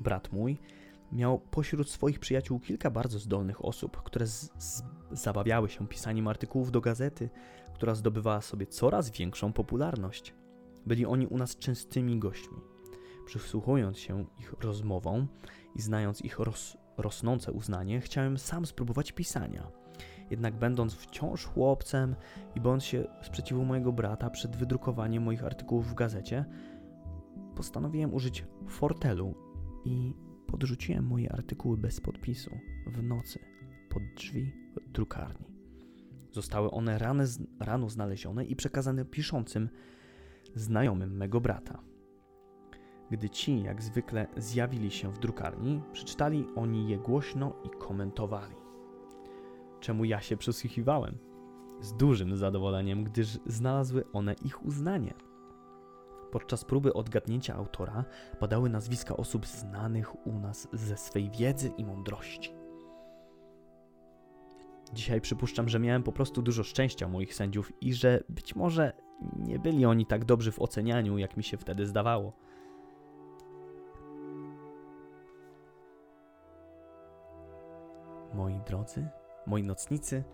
Brat 0.00 0.32
mój 0.32 0.58
miał 1.12 1.38
pośród 1.38 1.90
swoich 1.90 2.18
przyjaciół 2.18 2.60
kilka 2.60 2.90
bardzo 2.90 3.18
zdolnych 3.18 3.64
osób, 3.64 4.02
które 4.02 4.26
zabawiały 5.10 5.68
się 5.68 5.88
pisaniem 5.88 6.28
artykułów 6.28 6.70
do 6.70 6.80
gazety, 6.80 7.30
która 7.74 7.94
zdobywała 7.94 8.40
sobie 8.40 8.66
coraz 8.66 9.10
większą 9.10 9.52
popularność. 9.52 10.34
Byli 10.86 11.06
oni 11.06 11.26
u 11.26 11.38
nas 11.38 11.56
częstymi 11.56 12.18
gośćmi 12.18 12.58
przysłuchując 13.26 13.98
się 13.98 14.24
ich 14.38 14.54
rozmowom 14.60 15.28
i 15.74 15.82
znając 15.82 16.22
ich 16.22 16.38
ros 16.38 16.76
rosnące 16.96 17.52
uznanie, 17.52 18.00
chciałem 18.00 18.38
sam 18.38 18.66
spróbować 18.66 19.12
pisania. 19.12 19.70
Jednak 20.30 20.58
będąc 20.58 20.94
wciąż 20.94 21.44
chłopcem 21.44 22.16
i 22.54 22.60
bądź 22.60 22.84
się 22.84 23.04
sprzeciwu 23.22 23.64
mojego 23.64 23.92
brata 23.92 24.30
przed 24.30 24.56
wydrukowaniem 24.56 25.22
moich 25.22 25.44
artykułów 25.44 25.90
w 25.90 25.94
gazecie, 25.94 26.44
postanowiłem 27.54 28.14
użyć 28.14 28.44
fortelu 28.68 29.34
i 29.84 30.14
podrzuciłem 30.46 31.06
moje 31.06 31.32
artykuły 31.32 31.76
bez 31.76 32.00
podpisu 32.00 32.50
w 32.86 33.02
nocy 33.02 33.38
pod 33.88 34.02
drzwi 34.16 34.52
drukarni. 34.92 35.46
Zostały 36.32 36.70
one 36.70 36.98
rano, 36.98 37.24
rano 37.60 37.88
znalezione 37.88 38.44
i 38.44 38.56
przekazane 38.56 39.04
piszącym 39.04 39.68
znajomym 40.54 41.16
mego 41.16 41.40
brata. 41.40 41.82
Gdy 43.10 43.30
ci, 43.30 43.62
jak 43.62 43.82
zwykle, 43.82 44.26
zjawili 44.36 44.90
się 44.90 45.12
w 45.12 45.18
drukarni, 45.18 45.82
przeczytali 45.92 46.46
oni 46.54 46.88
je 46.88 46.98
głośno 46.98 47.52
i 47.64 47.70
komentowali. 47.78 48.54
Czemu 49.80 50.04
ja 50.04 50.20
się 50.20 50.36
przysłuchiwałem? 50.36 51.18
Z 51.80 51.92
dużym 51.92 52.36
zadowoleniem, 52.36 53.04
gdyż 53.04 53.38
znalazły 53.46 54.04
one 54.12 54.34
ich 54.44 54.66
uznanie. 54.66 55.14
Podczas 56.32 56.64
próby 56.64 56.92
odgadnięcia 56.92 57.54
autora 57.54 58.04
padały 58.40 58.70
nazwiska 58.70 59.16
osób 59.16 59.46
znanych 59.46 60.26
u 60.26 60.32
nas 60.32 60.68
ze 60.72 60.96
swej 60.96 61.30
wiedzy 61.30 61.72
i 61.78 61.84
mądrości. 61.84 62.54
Dzisiaj 64.92 65.20
przypuszczam, 65.20 65.68
że 65.68 65.78
miałem 65.78 66.02
po 66.02 66.12
prostu 66.12 66.42
dużo 66.42 66.64
szczęścia 66.64 67.08
moich 67.08 67.34
sędziów 67.34 67.72
i 67.80 67.94
że 67.94 68.20
być 68.28 68.56
może 68.56 68.92
nie 69.36 69.58
byli 69.58 69.86
oni 69.86 70.06
tak 70.06 70.24
dobrzy 70.24 70.52
w 70.52 70.62
ocenianiu, 70.62 71.18
jak 71.18 71.36
mi 71.36 71.44
się 71.44 71.56
wtedy 71.56 71.86
zdawało. 71.86 72.32
moi 78.36 78.60
drodzy, 78.66 79.08
moi 79.46 79.62
nocnicy, 79.62 80.24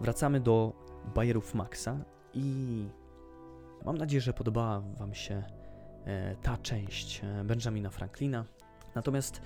wracamy 0.00 0.40
do 0.40 0.72
Bajerów 1.14 1.54
Maxa 1.54 1.96
i 2.34 2.88
mam 3.86 3.98
nadzieję, 3.98 4.20
że 4.20 4.32
podobała 4.32 4.80
Wam 4.80 5.14
się 5.14 5.42
e, 6.04 6.36
ta 6.42 6.56
część 6.56 7.20
e, 7.24 7.44
Benjamina 7.44 7.90
Franklina. 7.90 8.44
Natomiast 8.94 9.42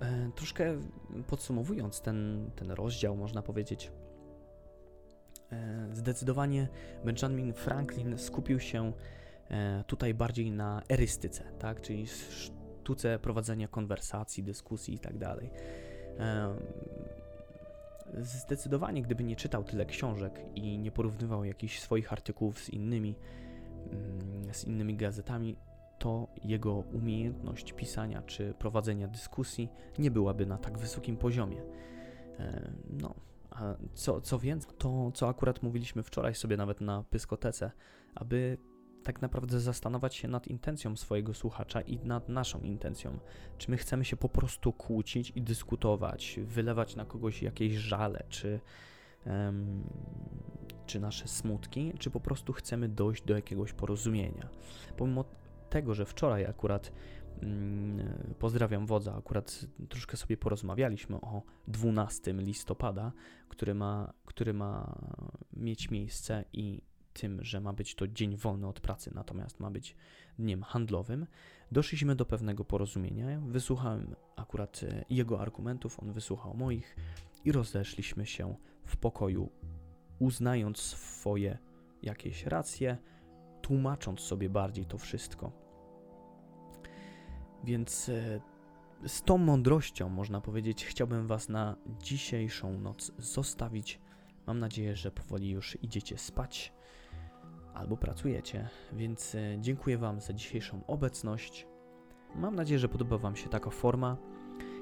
e, 0.00 0.30
troszkę 0.36 0.78
podsumowując 1.26 2.00
ten, 2.00 2.50
ten 2.56 2.70
rozdział, 2.70 3.16
można 3.16 3.42
powiedzieć, 3.42 3.92
zdecydowanie 5.92 6.68
Benjamin 7.04 7.52
Franklin 7.52 8.18
skupił 8.18 8.60
się 8.60 8.92
tutaj 9.86 10.14
bardziej 10.14 10.50
na 10.50 10.82
erystyce, 10.88 11.44
tak? 11.58 11.80
czyli 11.80 12.06
sztuce 12.06 13.18
prowadzenia 13.18 13.68
konwersacji, 13.68 14.42
dyskusji 14.42 14.94
itd. 14.94 15.18
Tak 15.18 15.38
zdecydowanie, 18.18 19.02
gdyby 19.02 19.24
nie 19.24 19.36
czytał 19.36 19.64
tyle 19.64 19.86
książek 19.86 20.40
i 20.54 20.78
nie 20.78 20.92
porównywał 20.92 21.44
jakichś 21.44 21.80
swoich 21.80 22.12
artykułów 22.12 22.58
z 22.58 22.70
innymi, 22.70 23.14
z 24.52 24.64
innymi 24.64 24.96
gazetami, 24.96 25.56
to 25.98 26.28
jego 26.44 26.74
umiejętność 26.74 27.72
pisania 27.72 28.22
czy 28.22 28.54
prowadzenia 28.58 29.08
dyskusji 29.08 29.68
nie 29.98 30.10
byłaby 30.10 30.46
na 30.46 30.58
tak 30.58 30.78
wysokim 30.78 31.16
poziomie. 31.16 31.62
E, 32.38 32.72
no, 32.90 33.14
a 33.50 33.74
co, 33.94 34.20
co 34.20 34.38
więcej, 34.38 34.72
to 34.78 35.12
co 35.14 35.28
akurat 35.28 35.62
mówiliśmy 35.62 36.02
wczoraj 36.02 36.34
sobie 36.34 36.56
nawet 36.56 36.80
na 36.80 37.04
Pyskotece, 37.10 37.70
aby 38.14 38.58
tak 39.02 39.22
naprawdę 39.22 39.60
zastanawiać 39.60 40.14
się 40.14 40.28
nad 40.28 40.48
intencją 40.48 40.96
swojego 40.96 41.34
słuchacza 41.34 41.80
i 41.80 41.98
nad 41.98 42.28
naszą 42.28 42.60
intencją. 42.60 43.18
Czy 43.58 43.70
my 43.70 43.76
chcemy 43.76 44.04
się 44.04 44.16
po 44.16 44.28
prostu 44.28 44.72
kłócić 44.72 45.32
i 45.36 45.42
dyskutować, 45.42 46.40
wylewać 46.44 46.96
na 46.96 47.04
kogoś 47.04 47.42
jakieś 47.42 47.72
żale, 47.72 48.24
czy, 48.28 48.60
czy 50.86 51.00
nasze 51.00 51.28
smutki, 51.28 51.92
czy 51.98 52.10
po 52.10 52.20
prostu 52.20 52.52
chcemy 52.52 52.88
dojść 52.88 53.22
do 53.22 53.34
jakiegoś 53.34 53.72
porozumienia. 53.72 54.48
Pomimo 54.96 55.24
tego, 55.70 55.94
że 55.94 56.04
wczoraj 56.04 56.46
akurat 56.46 56.92
mm, 57.42 58.34
pozdrawiam 58.38 58.86
wodza, 58.86 59.14
akurat 59.14 59.66
troszkę 59.88 60.16
sobie 60.16 60.36
porozmawialiśmy 60.36 61.16
o 61.16 61.42
12 61.68 62.32
listopada, 62.32 63.12
który 63.48 63.74
ma, 63.74 64.12
który 64.24 64.54
ma 64.54 65.00
mieć 65.52 65.90
miejsce 65.90 66.44
i 66.52 66.82
tym, 67.12 67.44
że 67.44 67.60
ma 67.60 67.72
być 67.72 67.94
to 67.94 68.08
dzień 68.08 68.36
wolny 68.36 68.66
od 68.66 68.80
pracy, 68.80 69.10
natomiast 69.14 69.60
ma 69.60 69.70
być 69.70 69.96
dniem 70.38 70.62
handlowym, 70.62 71.26
doszliśmy 71.72 72.16
do 72.16 72.26
pewnego 72.26 72.64
porozumienia. 72.64 73.40
Wysłuchałem 73.40 74.14
akurat 74.36 74.80
e, 74.82 75.04
jego 75.10 75.40
argumentów, 75.40 76.00
on 76.00 76.12
wysłuchał 76.12 76.54
moich 76.54 76.96
i 77.44 77.52
rozeszliśmy 77.52 78.26
się 78.26 78.54
w 78.84 78.96
pokoju, 78.96 79.50
uznając 80.18 80.78
swoje 80.78 81.58
jakieś 82.02 82.46
racje, 82.46 82.98
tłumacząc 83.62 84.20
sobie 84.20 84.50
bardziej 84.50 84.86
to 84.86 84.98
wszystko. 84.98 85.52
Więc 87.64 88.08
e, 88.08 88.40
z 89.08 89.22
tą 89.22 89.38
mądrością, 89.38 90.08
można 90.08 90.40
powiedzieć, 90.40 90.86
chciałbym 90.86 91.26
Was 91.26 91.48
na 91.48 91.76
dzisiejszą 91.98 92.78
noc 92.78 93.12
zostawić. 93.18 94.00
Mam 94.46 94.58
nadzieję, 94.58 94.96
że 94.96 95.10
powoli 95.10 95.50
już 95.50 95.78
idziecie 95.82 96.18
spać 96.18 96.72
albo 97.74 97.96
pracujecie, 97.96 98.68
więc 98.92 99.34
e, 99.34 99.56
dziękuję 99.60 99.98
Wam 99.98 100.20
za 100.20 100.32
dzisiejszą 100.32 100.86
obecność. 100.86 101.66
Mam 102.34 102.54
nadzieję, 102.54 102.78
że 102.78 102.88
podoba 102.88 103.18
Wam 103.18 103.36
się 103.36 103.48
taka 103.48 103.70
forma. 103.70 104.16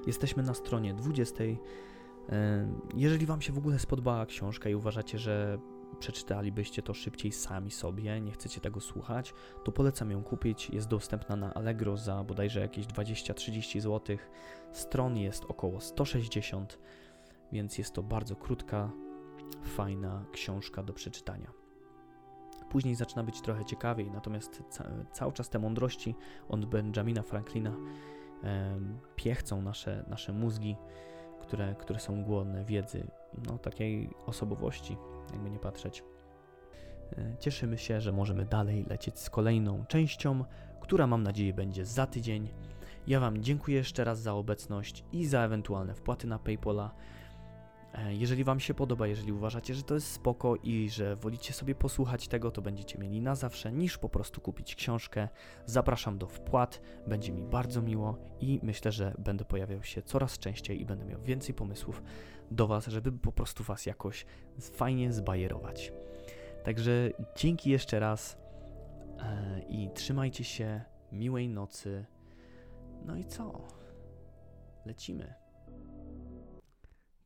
Jesteśmy 0.07 0.43
na 0.43 0.55
stronie 0.55 0.95
20. 0.95 1.45
Jeżeli 2.95 3.27
Wam 3.27 3.41
się 3.41 3.53
w 3.53 3.59
ogóle 3.59 3.79
spodobała 3.79 4.27
książka 4.27 4.69
i 4.69 4.75
uważacie, 4.75 5.19
że 5.19 5.59
przeczytalibyście 5.99 6.83
to 6.83 6.95
szybciej 6.95 7.33
sami 7.33 7.71
sobie, 7.71 8.21
nie 8.21 8.33
chcecie 8.33 8.61
tego 8.61 8.81
słuchać, 8.81 9.35
to 9.65 9.73
polecam 9.73 10.11
ją 10.11 10.23
kupić. 10.23 10.71
Jest 10.71 10.89
dostępna 10.89 11.37
na 11.37 11.55
Allegro 11.55 11.97
za 11.97 12.25
bodajże 12.25 12.61
jakieś 12.61 12.87
20-30 12.87 13.81
zł. 13.81 14.17
Stron 14.73 15.17
jest 15.17 15.45
około 15.45 15.81
160, 15.81 16.79
więc 17.53 17.79
jest 17.79 17.95
to 17.95 18.03
bardzo 18.03 18.37
krótka, 18.37 18.91
fajna 19.63 20.25
książka 20.33 20.83
do 20.83 20.93
przeczytania. 20.93 21.53
Później 22.71 22.95
zaczyna 22.95 23.25
być 23.25 23.41
trochę 23.41 23.65
ciekawiej, 23.65 24.11
natomiast 24.11 24.63
ca 24.69 24.85
cały 25.13 25.33
czas 25.33 25.51
te 25.51 25.59
mądrości 25.59 26.15
od 26.49 26.67
Benjamina 26.67 27.23
Franklina 27.23 27.77
e, 28.45 28.81
piechcą 29.17 29.63
nasze, 29.63 30.05
nasze 30.09 30.33
mózgi, 30.33 30.77
które, 31.51 31.75
które 31.75 32.01
są 32.01 32.25
głodne 32.25 32.65
wiedzy, 32.65 33.07
no 33.47 33.59
takiej 33.59 34.11
osobowości, 34.27 34.97
jakby 35.33 35.51
nie 35.51 35.59
patrzeć. 35.59 36.05
E, 37.19 37.37
cieszymy 37.39 37.79
się, 37.79 38.01
że 38.01 38.13
możemy 38.13 38.45
dalej 38.45 38.85
lecieć 38.89 39.19
z 39.19 39.31
kolejną 39.31 39.85
częścią, 39.87 40.45
która 40.81 41.07
mam 41.07 41.23
nadzieję 41.23 41.55
będzie 41.55 41.87
za 41.87 42.07
tydzień. 42.07 42.49
Ja 43.07 43.21
Wam 43.21 43.43
dziękuję 43.43 43.77
jeszcze 43.77 44.05
raz 44.05 44.21
za 44.21 44.35
obecność 44.35 45.05
i 45.13 45.27
za 45.27 45.41
ewentualne 45.41 45.95
wpłaty 45.95 46.27
na 46.27 46.39
PayPala. 46.39 46.91
E, 47.95 48.15
jeżeli 48.15 48.45
Wam 48.45 48.61
się 48.61 48.75
podoba, 48.75 49.07
jeżeli 49.07 49.33
uważacie, 49.33 49.75
że 49.75 49.83
to 49.83 49.95
jest 49.95 50.13
spoko 50.13 50.57
i 50.57 50.91
że 50.91 51.17
wolicie 51.17 51.53
sobie 51.53 51.75
posłuchać 51.75 52.29
tego, 52.29 52.51
to 52.51 52.63
będziecie 52.63 52.99
mieli 52.99 53.21
na 53.21 53.35
zawsze, 53.35 53.73
niż 53.73 53.99
po 53.99 54.09
prostu 54.09 54.41
kupić 54.41 54.75
książkę. 54.75 55.29
Zapraszam 55.67 56.19
do 56.19 56.27
wpłat, 56.27 56.81
będzie 57.07 57.33
mi 57.33 57.43
bardzo 57.43 57.83
miło 57.83 58.19
i 58.41 58.61
myślę, 58.63 58.93
że 58.93 59.15
będę 59.19 59.45
pojawiał 59.45 59.83
się 59.83 60.03
coraz 60.03 60.39
częściej 60.39 60.81
i 60.81 60.85
będę 60.85 61.05
miał 61.05 61.23
więcej 61.23 61.55
pomysłów 61.55 62.03
do 62.51 62.67
Was, 62.67 62.87
żeby 62.87 63.13
po 63.13 63.33
prostu 63.33 63.65
Was 63.65 63.87
jakoś 63.87 64.27
fajnie 64.61 65.13
zbajerować. 65.13 65.93
Także 66.65 67.11
dzięki 67.37 67.71
jeszcze 67.71 68.01
raz 68.01 68.39
e, 69.19 69.61
i 69.69 69.91
trzymajcie 69.95 70.45
się, 70.45 70.81
miłej 71.13 71.49
nocy. 71.49 72.05
No 73.05 73.17
i 73.17 73.25
co? 73.25 73.69
Lecimy. 74.87 75.40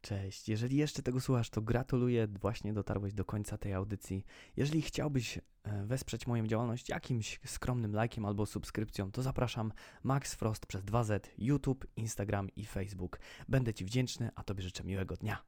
Cześć, 0.04 0.48
jeżeli 0.48 0.76
jeszcze 0.76 1.02
tego 1.02 1.20
słuchasz, 1.20 1.50
to 1.50 1.62
gratuluję, 1.62 2.26
właśnie 2.26 2.72
dotarłeś 2.72 3.14
do 3.14 3.24
końca 3.24 3.58
tej 3.58 3.74
audycji. 3.74 4.24
Jeżeli 4.56 4.82
chciałbyś 4.82 5.38
e, 5.38 5.84
wesprzeć 5.86 6.26
moją 6.26 6.46
działalność 6.46 6.88
jakimś 6.88 7.40
skromnym 7.46 7.94
lajkiem 7.94 8.24
albo 8.24 8.46
subskrypcją, 8.46 9.12
to 9.12 9.22
zapraszam 9.22 9.72
Max 10.02 10.34
Frost 10.34 10.66
przez 10.66 10.84
2Z, 10.84 11.20
YouTube, 11.38 11.86
Instagram 11.96 12.48
i 12.56 12.64
Facebook. 12.66 13.18
Będę 13.48 13.74
Ci 13.74 13.84
wdzięczny, 13.84 14.30
a 14.34 14.44
Tobie 14.44 14.62
życzę 14.62 14.84
miłego 14.84 15.16
dnia. 15.16 15.42